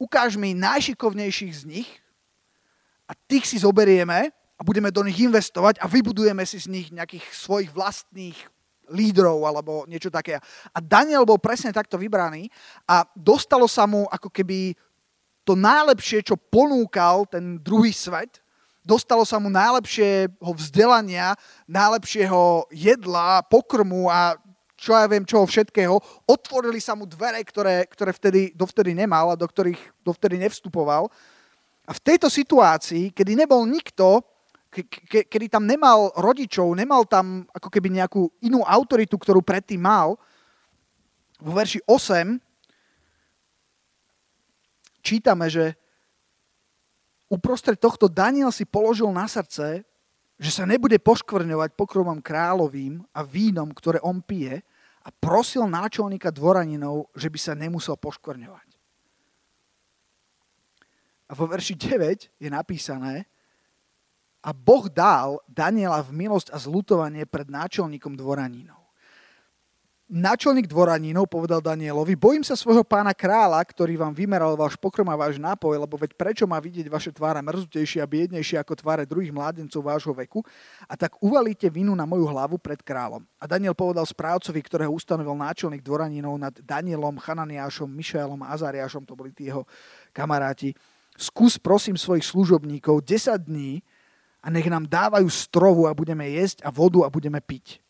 ukáž 0.00 0.40
mi 0.40 0.56
najšikovnejších 0.56 1.54
z 1.54 1.62
nich 1.68 1.90
a 3.04 3.12
tých 3.28 3.44
si 3.44 3.60
zoberieme 3.60 4.32
a 4.56 4.60
budeme 4.64 4.88
do 4.88 5.04
nich 5.04 5.20
investovať 5.20 5.78
a 5.78 5.86
vybudujeme 5.86 6.42
si 6.48 6.56
z 6.56 6.72
nich 6.72 6.88
nejakých 6.88 7.28
svojich 7.30 7.70
vlastných 7.70 8.36
lídrov 8.88 9.44
alebo 9.44 9.84
niečo 9.84 10.08
také. 10.08 10.40
A 10.72 10.78
Daniel 10.80 11.28
bol 11.28 11.36
presne 11.36 11.72
takto 11.72 12.00
vybraný 12.00 12.48
a 12.88 13.04
dostalo 13.12 13.68
sa 13.68 13.84
mu 13.84 14.08
ako 14.08 14.32
keby 14.32 14.72
to 15.44 15.52
najlepšie, 15.52 16.24
čo 16.24 16.40
ponúkal 16.40 17.28
ten 17.28 17.60
druhý 17.60 17.92
svet, 17.92 18.40
dostalo 18.84 19.24
sa 19.24 19.40
mu 19.40 19.48
najlepšieho 19.48 20.50
vzdelania, 20.56 21.36
najlepšieho 21.68 22.68
jedla, 22.72 23.44
pokrmu 23.48 24.08
a 24.12 24.36
čo 24.76 24.92
ja 24.92 25.08
viem, 25.08 25.24
čoho 25.24 25.48
všetkého. 25.48 25.96
Otvorili 26.28 26.76
sa 26.76 26.92
mu 26.92 27.08
dvere, 27.08 27.40
ktoré, 27.40 27.88
ktoré 27.88 28.12
vtedy, 28.12 28.52
dovtedy 28.52 28.92
nemal 28.92 29.32
a 29.32 29.40
do 29.40 29.48
ktorých 29.48 29.80
dovtedy 30.04 30.36
nevstupoval. 30.36 31.08
A 31.88 31.92
v 31.96 32.00
tejto 32.04 32.28
situácii, 32.28 33.08
kedy 33.16 33.32
nebol 33.32 33.64
nikto, 33.64 34.20
ke, 34.68 34.84
ke, 34.84 35.20
kedy 35.24 35.48
tam 35.48 35.64
nemal 35.64 36.12
rodičov, 36.20 36.76
nemal 36.76 37.08
tam 37.08 37.48
ako 37.56 37.68
keby 37.72 37.96
nejakú 37.96 38.28
inú 38.44 38.60
autoritu, 38.60 39.16
ktorú 39.16 39.40
predtým 39.40 39.80
mal, 39.80 40.20
vo 41.40 41.52
verši 41.56 41.80
8 41.88 42.43
čítame, 45.04 45.52
že 45.52 45.76
uprostred 47.28 47.76
tohto 47.76 48.08
Daniel 48.08 48.48
si 48.48 48.64
položil 48.64 49.12
na 49.12 49.28
srdce, 49.28 49.84
že 50.40 50.50
sa 50.50 50.64
nebude 50.64 50.96
poškvrňovať 50.98 51.76
pokromom 51.76 52.18
kráľovým 52.24 53.04
a 53.12 53.20
vínom, 53.22 53.70
ktoré 53.70 54.00
on 54.00 54.24
pije 54.24 54.64
a 55.04 55.08
prosil 55.12 55.68
náčelníka 55.68 56.32
dvoraninov, 56.32 57.12
že 57.12 57.28
by 57.28 57.38
sa 57.38 57.52
nemusel 57.52 58.00
poškvrňovať. 58.00 58.68
A 61.28 61.32
vo 61.36 61.44
verši 61.44 61.76
9 61.76 62.40
je 62.40 62.48
napísané, 62.50 63.28
a 64.44 64.52
Boh 64.52 64.92
dal 64.92 65.40
Daniela 65.48 66.04
v 66.04 66.12
milosť 66.12 66.52
a 66.52 66.60
zlutovanie 66.60 67.24
pred 67.24 67.48
náčelníkom 67.48 68.12
dvoraninov. 68.12 68.83
Náčelník 70.04 70.68
dvoranínov 70.68 71.24
povedal 71.32 71.64
Danielovi, 71.64 72.12
bojím 72.12 72.44
sa 72.44 72.52
svojho 72.52 72.84
pána 72.84 73.16
kráľa, 73.16 73.56
ktorý 73.64 73.96
vám 73.96 74.12
vymeral 74.12 74.52
váš 74.52 74.76
pokrom 74.76 75.08
a 75.08 75.16
váš 75.16 75.40
nápoj, 75.40 75.80
lebo 75.80 75.96
veď 75.96 76.12
prečo 76.12 76.44
má 76.44 76.60
vidieť 76.60 76.92
vaše 76.92 77.08
tváre 77.08 77.40
mrzutejšie 77.40 78.04
a 78.04 78.06
biednejšie 78.06 78.60
ako 78.60 78.76
tváre 78.76 79.08
druhých 79.08 79.32
mládencov 79.32 79.80
vášho 79.80 80.12
veku 80.12 80.44
a 80.84 80.92
tak 80.92 81.16
uvalíte 81.24 81.72
vinu 81.72 81.96
na 81.96 82.04
moju 82.04 82.28
hlavu 82.28 82.60
pred 82.60 82.84
kráľom. 82.84 83.24
A 83.40 83.48
Daniel 83.48 83.72
povedal 83.72 84.04
správcovi, 84.04 84.60
ktorého 84.60 84.92
ustanovil 84.92 85.32
náčelník 85.40 85.80
dvoranínov 85.80 86.36
nad 86.36 86.52
Danielom, 86.52 87.16
Chananiášom, 87.16 87.88
Mišaelom 87.88 88.44
a 88.44 88.52
Azariášom, 88.52 89.08
to 89.08 89.16
boli 89.16 89.32
tí 89.32 89.48
jeho 89.48 89.64
kamaráti, 90.12 90.76
skús 91.16 91.56
prosím 91.56 91.96
svojich 91.96 92.28
služobníkov 92.28 93.08
10 93.08 93.40
dní, 93.40 93.80
a 94.44 94.52
nech 94.52 94.68
nám 94.68 94.84
dávajú 94.84 95.24
strovu 95.32 95.88
a 95.88 95.96
budeme 95.96 96.28
jesť 96.28 96.60
a 96.60 96.68
vodu 96.68 97.00
a 97.00 97.08
budeme 97.08 97.40
piť. 97.40 97.83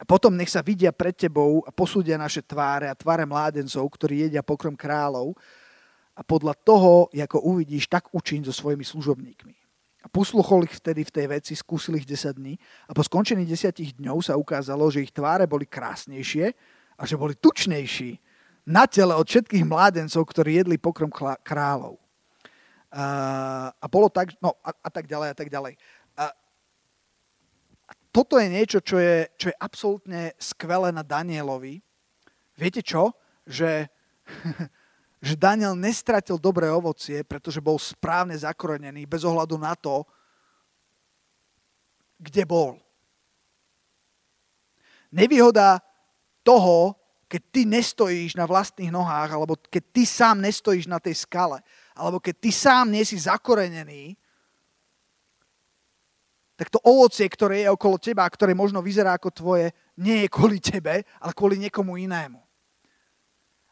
A 0.00 0.04
potom 0.08 0.32
nech 0.32 0.48
sa 0.48 0.64
vidia 0.64 0.96
pred 0.96 1.12
tebou 1.12 1.60
a 1.68 1.70
posúdia 1.70 2.16
naše 2.16 2.40
tváre 2.40 2.88
a 2.88 2.96
tváre 2.96 3.28
mládencov, 3.28 3.84
ktorí 3.84 4.24
jedia 4.24 4.40
pokrom 4.40 4.72
kráľov 4.72 5.36
a 6.16 6.24
podľa 6.24 6.56
toho, 6.64 7.12
ako 7.12 7.38
uvidíš, 7.44 7.84
tak 7.84 8.08
učiň 8.08 8.48
so 8.48 8.52
svojimi 8.56 8.80
služobníkmi. 8.80 9.54
A 10.00 10.08
posluchol 10.08 10.64
ich 10.64 10.80
vtedy 10.80 11.04
v 11.04 11.12
tej 11.12 11.26
veci, 11.28 11.52
skúsil 11.52 12.00
ich 12.00 12.08
10 12.08 12.32
dní 12.32 12.56
a 12.88 12.96
po 12.96 13.04
skončení 13.04 13.44
10 13.44 14.00
dňov 14.00 14.24
sa 14.24 14.40
ukázalo, 14.40 14.88
že 14.88 15.04
ich 15.04 15.12
tváre 15.12 15.44
boli 15.44 15.68
krásnejšie 15.68 16.56
a 16.96 17.02
že 17.04 17.20
boli 17.20 17.36
tučnejší 17.36 18.16
na 18.64 18.88
tele 18.88 19.12
od 19.12 19.28
všetkých 19.28 19.68
mládencov, 19.68 20.24
ktorí 20.24 20.64
jedli 20.64 20.80
pokrom 20.80 21.12
kráľov. 21.44 22.00
A, 22.90 23.04
a 23.76 23.86
bolo 23.86 24.08
tak, 24.08 24.32
no 24.40 24.56
a, 24.64 24.72
a 24.72 24.88
tak 24.88 25.04
ďalej 25.04 25.28
a 25.30 25.36
tak 25.36 25.52
ďalej 25.52 25.76
toto 28.10 28.42
je 28.42 28.50
niečo, 28.50 28.82
čo 28.82 28.98
je, 28.98 29.30
čo 29.38 29.54
je 29.54 29.56
absolútne 29.62 30.34
skvelé 30.34 30.90
na 30.90 31.06
Danielovi. 31.06 31.78
Viete 32.58 32.82
čo? 32.82 33.14
Že, 33.46 33.86
že 35.26 35.34
Daniel 35.38 35.78
nestratil 35.78 36.36
dobré 36.36 36.66
ovocie, 36.66 37.22
pretože 37.22 37.62
bol 37.62 37.78
správne 37.78 38.34
zakorenený 38.34 39.06
bez 39.06 39.22
ohľadu 39.22 39.56
na 39.56 39.78
to, 39.78 40.02
kde 42.20 42.44
bol. 42.44 42.76
Nevýhoda 45.14 45.80
toho, 46.44 46.98
keď 47.30 47.42
ty 47.54 47.62
nestojíš 47.62 48.34
na 48.34 48.42
vlastných 48.42 48.90
nohách, 48.90 49.30
alebo 49.32 49.54
keď 49.54 49.82
ty 49.94 50.02
sám 50.02 50.42
nestojíš 50.42 50.90
na 50.90 50.98
tej 50.98 51.14
skale, 51.14 51.62
alebo 51.94 52.18
keď 52.18 52.34
ty 52.42 52.50
sám 52.50 52.90
nie 52.90 53.06
si 53.06 53.14
zakorenený, 53.16 54.18
tak 56.60 56.68
to 56.68 56.76
ovocie, 56.84 57.24
ktoré 57.24 57.64
je 57.64 57.72
okolo 57.72 57.96
teba, 57.96 58.28
ktoré 58.28 58.52
možno 58.52 58.84
vyzerá 58.84 59.16
ako 59.16 59.32
tvoje, 59.32 59.72
nie 59.96 60.20
je 60.20 60.28
kvôli 60.28 60.60
tebe, 60.60 61.08
ale 61.16 61.32
kvôli 61.32 61.56
niekomu 61.56 61.96
inému. 61.96 62.36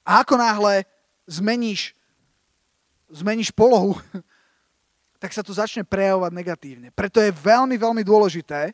A 0.08 0.24
ako 0.24 0.40
náhle 0.40 0.88
zmeníš, 1.28 1.92
zmeníš 3.12 3.52
polohu, 3.52 4.00
tak 5.20 5.36
sa 5.36 5.44
to 5.44 5.52
začne 5.52 5.84
prejavovať 5.84 6.32
negatívne. 6.32 6.88
Preto 6.96 7.20
je 7.20 7.28
veľmi, 7.28 7.76
veľmi 7.76 8.00
dôležité, 8.00 8.72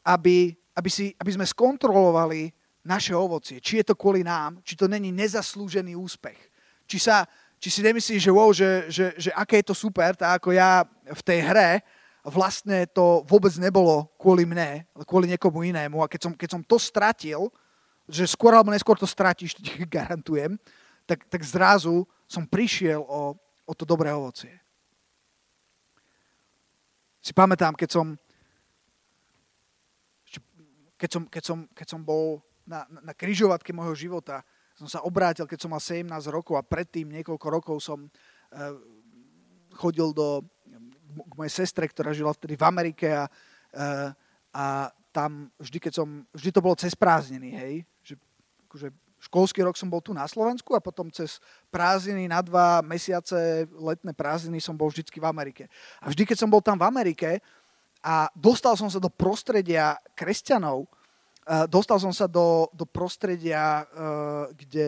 aby, 0.00 0.56
aby, 0.72 0.88
si, 0.88 1.12
aby 1.20 1.36
sme 1.36 1.44
skontrolovali 1.44 2.48
naše 2.80 3.12
ovocie. 3.12 3.60
Či 3.60 3.84
je 3.84 3.92
to 3.92 3.98
kvôli 4.00 4.24
nám, 4.24 4.64
či 4.64 4.72
to 4.72 4.88
není 4.88 5.12
nezaslúžený 5.12 5.92
úspech. 6.00 6.40
Či, 6.88 6.96
sa, 6.96 7.28
či 7.60 7.68
si 7.68 7.84
nemyslíš, 7.84 8.24
že 8.24 8.32
wow, 8.32 8.56
že, 8.56 8.88
že, 8.88 9.06
že 9.20 9.30
aké 9.36 9.60
je 9.60 9.68
to 9.68 9.76
super, 9.76 10.16
tak 10.16 10.40
ako 10.40 10.56
ja 10.56 10.80
v 11.12 11.20
tej 11.20 11.44
hre, 11.44 11.84
vlastne 12.26 12.90
to 12.90 13.22
vôbec 13.30 13.54
nebolo 13.62 14.10
kvôli 14.18 14.42
mne, 14.42 14.82
ale 14.82 15.04
kvôli 15.06 15.30
niekomu 15.30 15.62
inému. 15.62 16.02
A 16.02 16.10
keď 16.10 16.26
som, 16.26 16.32
keď 16.34 16.48
som 16.58 16.62
to 16.66 16.76
stratil, 16.76 17.54
že 18.10 18.26
skôr 18.26 18.50
alebo 18.50 18.74
neskôr 18.74 18.98
to 18.98 19.06
stratíš, 19.06 19.54
ti 19.58 19.86
garantujem, 19.86 20.58
tak, 21.06 21.22
tak 21.30 21.46
zrazu 21.46 22.02
som 22.26 22.42
prišiel 22.42 22.98
o, 22.98 23.38
o 23.62 23.72
to 23.78 23.86
dobré 23.86 24.10
ovocie. 24.10 24.58
Si 27.22 27.30
pamätám, 27.30 27.74
keď 27.78 27.90
som, 27.90 28.06
keď 30.98 31.10
som, 31.10 31.22
keď 31.30 31.42
som, 31.42 31.58
keď 31.74 31.86
som 31.86 32.00
bol 32.02 32.42
na, 32.66 32.86
na, 32.90 33.14
križovatke 33.14 33.70
môjho 33.70 33.94
života, 33.94 34.42
som 34.74 34.90
sa 34.90 35.02
obrátil, 35.06 35.46
keď 35.46 35.58
som 35.62 35.70
mal 35.70 35.82
17 35.82 36.06
rokov 36.30 36.58
a 36.58 36.66
predtým 36.66 37.06
niekoľko 37.10 37.46
rokov 37.50 37.76
som 37.82 38.06
uh, 38.06 38.74
chodil 39.78 40.10
do 40.10 40.42
k 41.24 41.36
mojej 41.38 41.52
sestre, 41.52 41.88
ktorá 41.88 42.12
žila 42.12 42.36
vtedy 42.36 42.60
v 42.60 42.64
Amerike 42.68 43.08
a, 43.08 43.24
eh, 43.72 44.10
a 44.52 44.92
tam 45.16 45.48
vždy, 45.56 45.78
keď 45.80 45.92
som, 45.96 46.28
vždy 46.36 46.50
to 46.52 46.60
bolo 46.60 46.76
cez 46.76 46.92
prázdniny, 46.92 47.56
hej, 47.56 47.74
že 48.04 48.14
akože 48.68 48.88
školský 49.26 49.64
rok 49.64 49.80
som 49.80 49.88
bol 49.88 50.04
tu 50.04 50.12
na 50.12 50.28
Slovensku 50.28 50.76
a 50.76 50.84
potom 50.84 51.08
cez 51.08 51.40
prázdniny 51.72 52.28
na 52.28 52.44
dva 52.44 52.84
mesiace, 52.84 53.64
letné 53.72 54.12
prázdniny 54.12 54.60
som 54.60 54.76
bol 54.76 54.92
vždycky 54.92 55.16
v 55.16 55.26
Amerike. 55.26 55.64
A 56.04 56.12
vždy, 56.12 56.28
keď 56.28 56.44
som 56.44 56.52
bol 56.52 56.60
tam 56.60 56.76
v 56.76 56.84
Amerike 56.84 57.40
a 58.04 58.28
dostal 58.36 58.76
som 58.76 58.92
sa 58.92 59.00
do 59.00 59.08
prostredia 59.08 59.96
kresťanov, 60.12 60.84
eh, 61.48 61.64
dostal 61.64 61.96
som 61.96 62.12
sa 62.12 62.28
do, 62.28 62.68
do 62.76 62.84
prostredia, 62.84 63.88
eh, 63.88 64.52
kde 64.52 64.86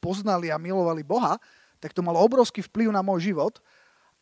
poznali 0.00 0.48
a 0.48 0.56
milovali 0.56 1.04
Boha, 1.04 1.36
tak 1.76 1.92
to 1.92 2.00
malo 2.00 2.22
obrovský 2.24 2.64
vplyv 2.64 2.88
na 2.88 3.04
môj 3.04 3.28
život 3.32 3.60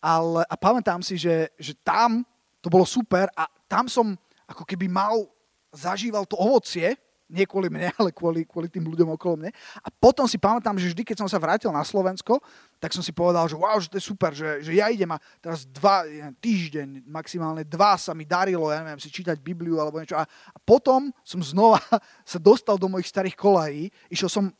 ale, 0.04 0.44
a 0.44 0.54
pamätám 0.60 1.00
si, 1.00 1.16
že, 1.16 1.48
že 1.56 1.72
tam 1.80 2.20
to 2.60 2.68
bolo 2.68 2.84
super 2.84 3.32
a 3.32 3.48
tam 3.64 3.88
som 3.88 4.12
ako 4.44 4.68
keby 4.68 4.84
mal, 4.84 5.24
zažíval 5.72 6.28
to 6.28 6.36
ovocie, 6.36 6.92
nie 7.24 7.48
kvôli 7.48 7.72
mne, 7.72 7.88
ale 8.00 8.12
kvôli, 8.12 8.44
kvôli 8.44 8.68
tým 8.68 8.84
ľuďom 8.84 9.16
okolo 9.16 9.40
mne. 9.40 9.50
A 9.80 9.88
potom 9.88 10.28
si 10.28 10.36
pamätám, 10.36 10.76
že 10.76 10.92
vždy, 10.92 11.02
keď 11.08 11.24
som 11.24 11.28
sa 11.28 11.40
vrátil 11.40 11.72
na 11.72 11.80
Slovensko, 11.80 12.36
tak 12.76 12.92
som 12.92 13.00
si 13.00 13.16
povedal, 13.16 13.48
že 13.48 13.56
wow, 13.56 13.80
že 13.80 13.88
to 13.88 13.96
je 13.96 14.04
super, 14.04 14.36
že, 14.36 14.60
že 14.60 14.76
ja 14.76 14.92
idem 14.92 15.08
a 15.08 15.18
teraz 15.40 15.64
dva, 15.64 16.04
týždeň, 16.36 17.08
maximálne 17.08 17.64
dva 17.64 17.96
sa 17.96 18.12
mi 18.12 18.28
darilo, 18.28 18.68
ja 18.68 18.84
neviem, 18.84 19.00
si 19.00 19.08
čítať 19.08 19.40
Bibliu 19.40 19.80
alebo 19.80 19.96
niečo. 19.96 20.20
A, 20.20 20.28
a 20.28 20.58
potom 20.60 21.08
som 21.24 21.40
znova 21.40 21.80
sa 22.28 22.36
dostal 22.36 22.76
do 22.76 22.92
mojich 22.92 23.08
starých 23.08 23.40
kolají, 23.40 23.88
išiel 24.12 24.28
som 24.28 24.52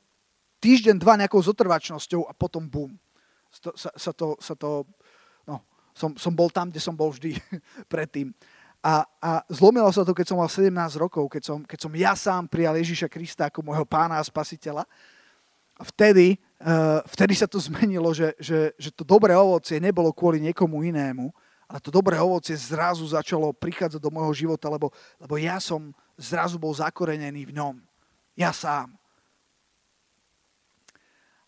týždeň, 0.65 0.97
dva 0.97 1.21
nejakou 1.21 1.45
zotrvačnosťou 1.45 2.25
a 2.25 2.33
potom 2.33 2.65
bum. 2.65 2.97
Sa, 3.55 3.93
sa, 3.95 4.11
to, 4.11 4.35
sa 4.43 4.59
to 4.59 4.83
som, 5.95 6.13
som 6.19 6.35
bol 6.35 6.51
tam, 6.51 6.69
kde 6.69 6.83
som 6.83 6.93
bol 6.93 7.15
vždy 7.15 7.39
predtým. 7.93 8.35
A, 8.85 9.09
a 9.17 9.31
zlomilo 9.49 9.89
sa 9.89 10.05
to, 10.05 10.13
keď 10.13 10.27
som 10.29 10.37
mal 10.37 10.51
17 10.51 10.69
rokov, 11.01 11.25
keď 11.33 11.43
som, 11.47 11.59
keď 11.65 11.79
som 11.81 11.93
ja 11.97 12.13
sám 12.13 12.45
prijal 12.45 12.77
Ježiša 12.77 13.09
Krista 13.09 13.49
ako 13.49 13.65
môjho 13.65 13.89
pána 13.89 14.21
a 14.21 14.27
spasiteľa. 14.27 14.85
A 15.81 15.83
vtedy, 15.89 16.37
uh, 16.61 17.01
vtedy 17.09 17.33
sa 17.33 17.49
to 17.49 17.57
zmenilo, 17.57 18.13
že, 18.13 18.37
že, 18.37 18.77
že 18.77 18.93
to 18.93 19.01
dobré 19.01 19.33
ovocie 19.33 19.81
nebolo 19.81 20.13
kvôli 20.13 20.37
niekomu 20.37 20.85
inému, 20.85 21.33
ale 21.65 21.81
to 21.81 21.89
dobré 21.89 22.21
ovocie 22.21 22.53
zrazu 22.61 23.09
začalo 23.09 23.57
prichádzať 23.57 23.97
do 23.97 24.13
môjho 24.13 24.37
života, 24.37 24.69
lebo, 24.69 24.93
lebo 25.17 25.35
ja 25.41 25.57
som 25.57 25.89
zrazu 26.21 26.61
bol 26.61 26.77
zakorenený 26.77 27.49
v 27.49 27.57
ňom. 27.57 27.81
Ja 28.37 28.53
sám. 28.53 28.93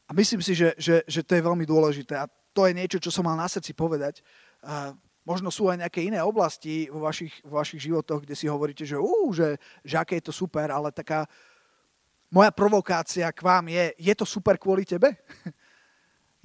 A 0.09 0.14
myslím 0.16 0.40
si, 0.40 0.56
že, 0.56 0.72
že, 0.78 1.04
že 1.04 1.20
to 1.20 1.37
je 1.37 1.42
veľmi 1.44 1.66
dôležité. 1.66 2.16
A 2.16 2.30
to 2.57 2.64
je 2.64 2.73
niečo, 2.73 2.97
čo 2.97 3.12
som 3.12 3.29
mal 3.29 3.37
na 3.37 3.45
srdci 3.45 3.77
povedať. 3.77 4.25
Uh, 4.64 4.97
Možno 5.27 5.51
sú 5.51 5.66
aj 5.66 5.83
nejaké 5.83 6.07
iné 6.07 6.23
oblasti 6.23 6.87
vo 6.87 7.03
vašich, 7.03 7.42
vo 7.42 7.59
vašich 7.59 7.83
životoch, 7.83 8.23
kde 8.23 8.38
si 8.38 8.47
hovoríte, 8.47 8.87
že, 8.87 8.95
uh, 8.95 9.27
že, 9.35 9.59
že 9.83 9.99
aké 9.99 10.23
je 10.23 10.31
to 10.31 10.35
super, 10.35 10.71
ale 10.71 10.95
taká 10.95 11.27
moja 12.31 12.55
provokácia 12.55 13.27
k 13.35 13.42
vám 13.42 13.66
je, 13.66 13.90
je 13.99 14.14
to 14.14 14.23
super 14.23 14.55
kvôli 14.55 14.87
tebe? 14.87 15.19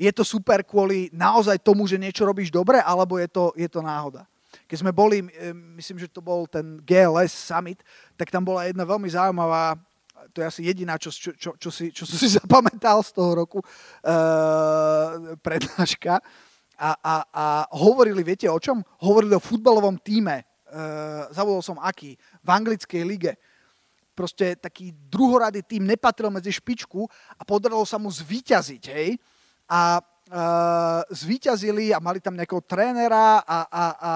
je 0.02 0.10
to 0.10 0.26
super 0.26 0.65
kvôli 0.65 1.13
naozaj 1.13 1.62
tomu, 1.62 1.86
že 1.86 2.02
niečo 2.02 2.26
robíš 2.26 2.50
dobre, 2.50 2.82
alebo 2.82 3.21
je 3.21 3.30
to, 3.30 3.54
je 3.54 3.69
to 3.69 3.86
náhoda? 3.86 4.26
Keď 4.65 4.78
sme 4.82 4.91
boli, 4.91 5.24
myslím, 5.78 6.02
že 6.02 6.10
to 6.10 6.19
bol 6.19 6.50
ten 6.50 6.82
GLS 6.82 7.32
Summit, 7.32 7.86
tak 8.17 8.34
tam 8.34 8.41
bola 8.41 8.65
jedna 8.65 8.82
veľmi 8.82 9.08
zaujímavá 9.08 9.78
to 10.29 10.41
je 10.41 10.45
asi 10.45 10.62
jediná, 10.69 10.97
čo, 11.01 11.10
čo, 11.10 11.34
čo, 11.34 11.57
čo, 11.57 11.69
si, 11.73 11.89
čo 11.89 12.05
som 12.05 12.17
si 12.17 12.29
zapamätal 12.39 13.01
z 13.01 13.12
toho 13.17 13.31
roku, 13.34 13.60
uh, 13.62 15.34
prednáška 15.41 16.21
a, 16.81 16.89
a, 16.97 17.15
a 17.29 17.45
hovorili, 17.77 18.25
viete 18.25 18.49
o 18.49 18.57
čom? 18.57 18.81
Hovorili 19.05 19.38
o 19.38 19.43
futbalovom 19.43 20.01
týme, 20.01 20.41
uh, 20.41 21.29
zavolal 21.29 21.62
som 21.62 21.77
aký, 21.77 22.17
v 22.17 22.49
anglickej 22.49 23.03
lige. 23.05 23.34
Proste 24.17 24.57
taký 24.57 24.91
druhorady 24.93 25.63
tým 25.65 25.88
nepatril 25.88 26.29
medzi 26.29 26.51
špičku 26.51 27.05
a 27.38 27.41
podarilo 27.45 27.86
sa 27.86 28.01
mu 28.01 28.10
zvíťaziť, 28.10 28.84
hej? 28.91 29.17
A 29.69 30.01
uh, 30.01 31.01
zvíťazili 31.13 31.93
a 31.95 32.03
mali 32.03 32.19
tam 32.19 32.36
nejakého 32.36 32.65
trénera 32.65 33.41
a, 33.45 33.60
a, 33.65 33.84
a 33.97 34.13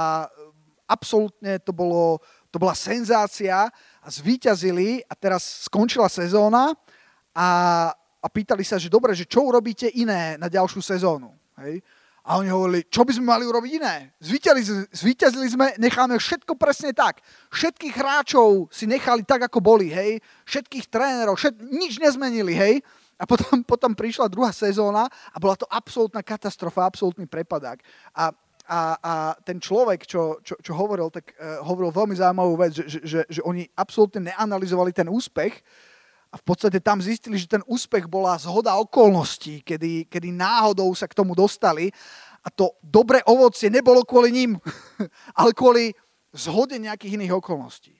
absolútne 0.89 1.57
to, 1.61 1.73
bolo, 1.73 2.21
to 2.53 2.61
bola 2.61 2.77
senzácia 2.77 3.69
a 4.05 4.07
zvíťazili 4.13 5.01
a 5.09 5.13
teraz 5.17 5.65
skončila 5.65 6.05
sezóna 6.05 6.77
a, 7.33 7.49
a 8.21 8.27
pýtali 8.29 8.61
sa, 8.61 8.77
že 8.77 8.93
dobre, 8.93 9.17
že 9.17 9.25
čo 9.25 9.41
urobíte 9.41 9.89
iné 9.97 10.37
na 10.37 10.45
ďalšiu 10.45 10.85
sezónu. 10.85 11.33
Hej? 11.57 11.81
A 12.25 12.41
oni 12.41 12.49
hovorili, 12.49 12.85
čo 12.89 13.05
by 13.05 13.11
sme 13.17 13.33
mali 13.33 13.45
urobiť 13.45 13.71
iné? 13.81 14.13
Zvíťazili, 14.17 14.89
zvíťazili 14.89 15.47
sme, 15.49 15.67
necháme 15.77 16.17
všetko 16.17 16.57
presne 16.57 16.89
tak. 16.93 17.21
Všetkých 17.53 17.93
hráčov 17.93 18.69
si 18.73 18.89
nechali 18.89 19.21
tak, 19.21 19.45
ako 19.45 19.61
boli, 19.61 19.93
hej. 19.93 20.21
Všetkých 20.49 20.89
trénerov, 20.89 21.37
všet, 21.37 21.53
nič 21.69 22.01
nezmenili, 22.01 22.57
hej. 22.57 22.75
A 23.21 23.29
potom, 23.29 23.61
potom 23.71 23.93
prišla 23.93 24.29
druhá 24.29 24.49
sezóna 24.49 25.05
a 25.05 25.37
bola 25.37 25.53
to 25.53 25.69
absolútna 25.69 26.25
katastrofa, 26.25 26.89
absolútny 26.89 27.29
prepadák. 27.29 27.81
A, 28.17 28.33
a, 28.65 28.81
a 28.97 29.13
ten 29.45 29.61
človek, 29.61 30.09
čo, 30.09 30.41
čo, 30.41 30.57
čo 30.59 30.73
hovoril, 30.73 31.13
tak 31.13 31.37
uh, 31.37 31.61
hovoril 31.65 31.93
veľmi 31.93 32.15
zaujímavú 32.17 32.53
vec, 32.57 32.71
že, 32.73 32.85
že, 32.89 32.99
že, 33.05 33.19
že 33.29 33.41
oni 33.45 33.69
absolútne 33.77 34.29
neanalizovali 34.33 34.91
ten 34.91 35.09
úspech, 35.09 35.61
a 36.33 36.35
v 36.35 36.43
podstate 36.43 36.83
tam 36.83 36.99
zistili, 36.99 37.39
že 37.39 37.47
ten 37.47 37.63
úspech 37.63 38.11
bola 38.11 38.35
zhoda 38.35 38.75
okolností, 38.75 39.63
kedy, 39.63 40.11
kedy 40.11 40.35
náhodou 40.35 40.91
sa 40.91 41.07
k 41.07 41.15
tomu 41.15 41.31
dostali 41.31 41.87
a 42.43 42.51
to 42.51 42.75
dobré 42.83 43.23
ovocie 43.23 43.71
nebolo 43.71 44.03
kvôli 44.03 44.35
ním, 44.35 44.51
ale 45.39 45.55
kvôli 45.55 45.95
zhode 46.35 46.75
nejakých 46.75 47.15
iných 47.15 47.39
okolností. 47.39 47.95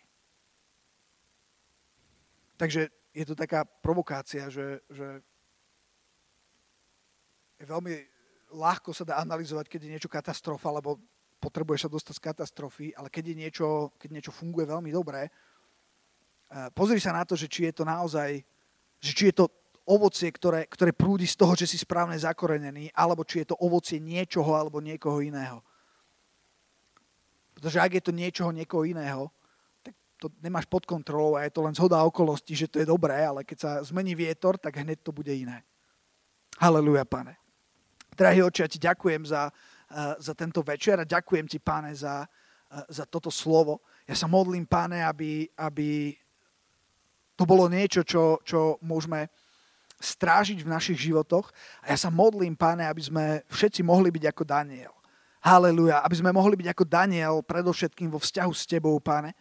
Takže 2.59 2.91
je 3.15 3.23
to 3.23 3.39
taká 3.39 3.63
provokácia, 3.63 4.51
že, 4.51 4.83
že 4.91 5.23
je 7.55 7.65
veľmi 7.67 7.95
ľahko 8.55 8.95
sa 8.95 9.03
dá 9.03 9.19
analyzovať, 9.19 9.67
keď 9.67 9.79
je 9.83 9.93
niečo 9.99 10.09
katastrofa, 10.09 10.71
lebo 10.71 10.97
potrebuješ 11.43 11.85
sa 11.85 11.93
dostať 11.93 12.13
z 12.15 12.25
katastrofy, 12.25 12.87
ale 12.95 13.11
keď, 13.11 13.23
je 13.29 13.35
niečo, 13.35 13.67
keď 13.99 14.09
niečo 14.09 14.31
funguje 14.33 14.65
veľmi 14.65 14.89
dobre, 14.89 15.29
pozri 16.73 16.97
sa 16.97 17.13
na 17.13 17.27
to, 17.27 17.37
že 17.37 17.51
či 17.51 17.69
je 17.69 17.73
to 17.75 17.83
naozaj, 17.85 18.41
že 18.97 19.11
či 19.13 19.29
je 19.29 19.43
to 19.43 19.45
ovocie, 19.85 20.33
ktoré, 20.33 20.65
ktoré 20.65 20.89
prúdi 20.95 21.29
z 21.29 21.37
toho, 21.37 21.53
že 21.53 21.69
si 21.69 21.77
správne 21.77 22.17
zakorenený, 22.17 22.89
alebo 22.97 23.21
či 23.21 23.45
je 23.45 23.53
to 23.53 23.59
ovocie 23.61 24.01
niečoho 24.01 24.57
alebo 24.57 24.81
niekoho 24.81 25.21
iného. 25.21 25.61
Pretože 27.53 27.77
ak 27.77 27.91
je 28.01 28.03
to 28.03 28.11
niečoho 28.11 28.49
niekoho 28.49 28.81
iného, 28.81 29.29
tak 29.85 29.93
to 30.17 30.33
nemáš 30.41 30.65
pod 30.65 30.89
kontrolou 30.89 31.37
a 31.37 31.45
je 31.45 31.53
to 31.53 31.61
len 31.61 31.77
zhoda 31.77 32.01
okolností, 32.01 32.57
že 32.57 32.67
to 32.67 32.81
je 32.81 32.89
dobré, 32.89 33.21
ale 33.21 33.45
keď 33.45 33.57
sa 33.61 33.71
zmení 33.85 34.17
vietor, 34.17 34.57
tak 34.57 34.81
hneď 34.81 35.05
to 35.05 35.13
bude 35.13 35.29
iné. 35.29 35.61
Haleluja, 36.57 37.05
pane. 37.05 37.44
Drahý 38.15 38.47
oči, 38.47 38.63
ja 38.63 38.69
ti 38.71 38.79
ďakujem 38.79 39.27
za, 39.27 39.51
uh, 39.51 40.15
za 40.23 40.31
tento 40.31 40.63
večer 40.63 41.03
a 41.03 41.05
ďakujem 41.05 41.51
ti, 41.51 41.59
pane, 41.59 41.91
za, 41.91 42.23
uh, 42.23 42.87
za 42.87 43.03
toto 43.03 43.27
slovo. 43.27 43.83
Ja 44.07 44.15
sa 44.15 44.31
modlím, 44.31 44.63
pane, 44.63 45.03
aby, 45.03 45.51
aby 45.59 46.15
to 47.35 47.43
bolo 47.43 47.67
niečo, 47.67 48.07
čo, 48.07 48.39
čo 48.47 48.79
môžeme 48.79 49.27
strážiť 49.99 50.63
v 50.63 50.71
našich 50.71 51.11
životoch. 51.11 51.51
A 51.83 51.91
ja 51.91 51.97
sa 51.99 52.07
modlím, 52.07 52.55
páne, 52.55 52.87
aby 52.87 53.03
sme 53.03 53.23
všetci 53.51 53.83
mohli 53.83 54.11
byť 54.11 54.31
ako 54.31 54.43
Daniel. 54.47 54.95
Haleluja. 55.43 55.99
Aby 56.01 56.15
sme 56.19 56.31
mohli 56.31 56.55
byť 56.55 56.67
ako 56.71 56.85
Daniel 56.87 57.35
predovšetkým 57.43 58.09
vo 58.11 58.19
vzťahu 58.19 58.51
s 58.55 58.63
tebou, 58.63 58.95
páne. 59.03 59.35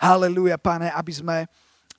Haleluja, 0.00 0.56
páne, 0.58 0.90
aby 0.90 1.12
sme, 1.12 1.36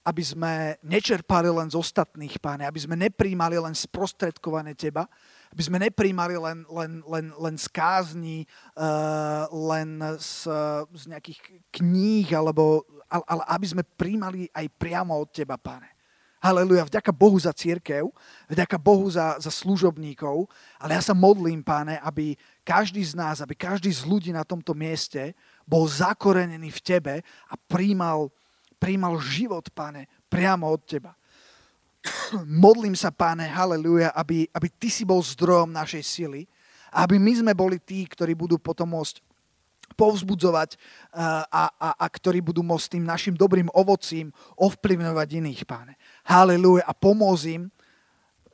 aby 0.04 0.24
sme 0.26 0.76
nečerpali 0.84 1.48
len 1.48 1.70
z 1.72 1.78
ostatných, 1.80 2.42
páne, 2.42 2.68
aby 2.68 2.80
sme 2.82 2.98
nepríjmali 3.00 3.56
len 3.62 3.78
sprostredkované 3.78 4.76
teba, 4.76 5.08
aby 5.56 5.64
sme 5.64 5.80
nepríjmali 5.80 6.36
len, 6.36 6.68
len, 6.68 6.92
len, 7.08 7.26
len 7.32 7.56
z 7.56 7.72
kázni, 7.72 8.44
uh, 8.76 9.48
len 9.72 10.04
z, 10.20 10.52
z 10.92 11.04
nejakých 11.08 11.40
kníh, 11.72 12.28
alebo, 12.36 12.84
ale, 13.08 13.24
ale 13.24 13.44
aby 13.56 13.66
sme 13.72 13.88
príjmali 13.96 14.52
aj 14.52 14.68
priamo 14.76 15.16
od 15.16 15.32
teba, 15.32 15.56
pane. 15.56 15.88
Haleluja, 16.44 16.92
vďaka 16.92 17.16
Bohu 17.16 17.40
za 17.40 17.56
církev, 17.56 18.12
vďaka 18.52 18.76
Bohu 18.76 19.08
za, 19.08 19.40
za 19.40 19.48
služobníkov, 19.48 20.52
ale 20.76 21.00
ja 21.00 21.02
sa 21.02 21.16
modlím, 21.16 21.64
páne, 21.64 22.04
aby 22.04 22.36
každý 22.68 23.00
z 23.00 23.16
nás, 23.16 23.40
aby 23.40 23.56
každý 23.56 23.96
z 23.96 24.04
ľudí 24.04 24.36
na 24.36 24.44
tomto 24.44 24.76
mieste 24.76 25.32
bol 25.64 25.88
zakorenený 25.88 26.68
v 26.68 26.84
tebe 26.84 27.16
a 27.48 27.56
príjmal, 27.56 28.28
príjmal 28.76 29.24
život, 29.24 29.72
páne, 29.72 30.12
priamo 30.28 30.68
od 30.68 30.84
teba. 30.84 31.16
modlím 32.66 32.96
sa, 32.98 33.12
páne, 33.12 33.48
haleluja, 33.50 34.14
aby, 34.14 34.48
aby 34.52 34.68
ty 34.70 34.90
si 34.90 35.04
bol 35.04 35.22
zdrojom 35.22 35.72
našej 35.72 36.04
sily, 36.04 36.42
aby 36.96 37.20
my 37.20 37.34
sme 37.44 37.54
boli 37.58 37.78
tí, 37.82 38.08
ktorí 38.08 38.34
budú 38.38 38.56
potom 38.56 38.96
môcť 38.96 39.20
povzbudzovať 39.94 40.76
a, 41.14 41.70
a, 41.70 41.90
a 41.96 42.06
ktorí 42.10 42.42
budú 42.42 42.66
môcť 42.66 42.98
tým 42.98 43.06
našim 43.06 43.38
dobrým 43.38 43.70
ovocím 43.72 44.34
ovplyvňovať 44.58 45.28
iných, 45.40 45.62
páne. 45.70 45.94
Haleluja 46.26 46.84
a 46.84 46.94
pomôcť 46.98 47.70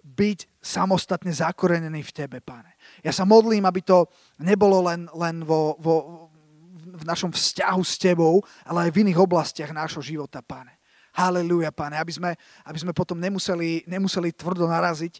byť 0.01 0.39
samostatne 0.59 1.31
zakorenený 1.31 2.03
v 2.03 2.11
Tebe, 2.11 2.37
páne. 2.43 2.75
Ja 3.01 3.15
sa 3.15 3.23
modlím, 3.23 3.63
aby 3.65 3.81
to 3.81 4.11
nebolo 4.41 4.85
len, 4.91 5.07
len 5.15 5.41
vo, 5.45 5.79
vo, 5.79 5.95
v 6.77 7.03
našom 7.07 7.31
vzťahu 7.31 7.81
s 7.81 7.95
Tebou, 7.97 8.43
ale 8.67 8.89
aj 8.89 8.91
v 8.91 8.99
iných 9.07 9.21
oblastiach 9.21 9.71
nášho 9.71 10.03
života, 10.03 10.43
páne. 10.43 10.80
Haleluja, 11.11 11.75
páne, 11.75 11.99
aby 11.99 12.13
sme, 12.15 12.31
aby 12.63 12.77
sme 12.79 12.95
potom 12.95 13.19
nemuseli, 13.19 13.83
nemuseli 13.83 14.31
tvrdo 14.31 14.63
naraziť, 14.63 15.19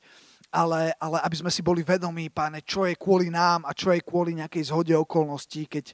ale, 0.52 0.96
ale 0.96 1.18
aby 1.24 1.36
sme 1.36 1.52
si 1.52 1.60
boli 1.60 1.84
vedomí, 1.84 2.32
páne, 2.32 2.64
čo 2.64 2.88
je 2.88 2.96
kvôli 2.96 3.28
nám 3.28 3.68
a 3.68 3.76
čo 3.76 3.92
je 3.92 4.04
kvôli 4.04 4.36
nejakej 4.40 4.72
zhode 4.72 4.96
okolností, 4.96 5.68
keď 5.68 5.92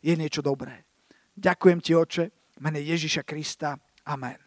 je 0.00 0.14
niečo 0.16 0.40
dobré. 0.40 0.84
Ďakujem 1.36 1.78
ti, 1.84 1.92
oče, 1.92 2.24
mene 2.64 2.80
Ježiša 2.80 3.28
Krista. 3.28 3.76
Amen. 4.08 4.45